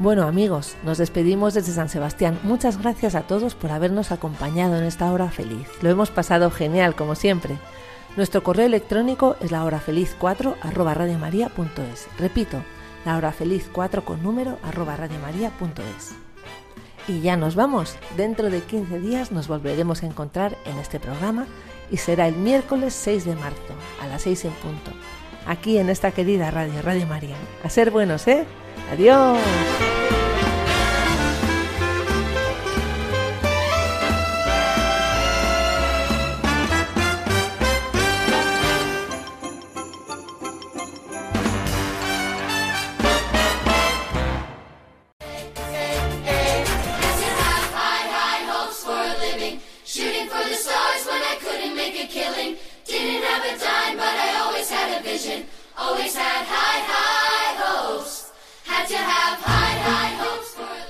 Bueno 0.00 0.28
amigos, 0.28 0.76
nos 0.84 0.98
despedimos 0.98 1.54
desde 1.54 1.72
San 1.72 1.88
Sebastián. 1.88 2.38
Muchas 2.44 2.80
gracias 2.80 3.16
a 3.16 3.22
todos 3.22 3.56
por 3.56 3.72
habernos 3.72 4.12
acompañado 4.12 4.76
en 4.76 4.84
esta 4.84 5.10
hora 5.10 5.28
feliz. 5.28 5.66
Lo 5.82 5.90
hemos 5.90 6.12
pasado 6.12 6.52
genial, 6.52 6.94
como 6.94 7.16
siempre. 7.16 7.58
Nuestro 8.16 8.44
correo 8.44 8.66
electrónico 8.66 9.34
es 9.40 9.50
lahorafeliz4 9.50 10.54
arroba. 10.62 10.94
Repito, 12.16 12.62
lahorafeliz4 13.04 14.04
con 14.04 14.22
número 14.22 14.58
arroba. 14.62 14.96
Y 17.08 17.20
ya 17.20 17.36
nos 17.36 17.56
vamos. 17.56 17.96
Dentro 18.16 18.50
de 18.50 18.60
15 18.60 19.00
días 19.00 19.32
nos 19.32 19.48
volveremos 19.48 20.04
a 20.04 20.06
encontrar 20.06 20.56
en 20.64 20.78
este 20.78 21.00
programa 21.00 21.48
y 21.90 21.96
será 21.96 22.28
el 22.28 22.36
miércoles 22.36 22.94
6 22.94 23.24
de 23.24 23.34
marzo 23.34 23.74
a 24.00 24.06
las 24.06 24.22
6 24.22 24.44
en 24.44 24.52
punto. 24.52 24.92
Aquí 25.48 25.78
en 25.78 25.88
esta 25.88 26.12
querida 26.12 26.50
radio, 26.50 26.82
Radio 26.82 27.06
María. 27.06 27.34
A 27.64 27.70
ser 27.70 27.90
buenos, 27.90 28.28
¿eh? 28.28 28.44
Adiós. 28.92 29.38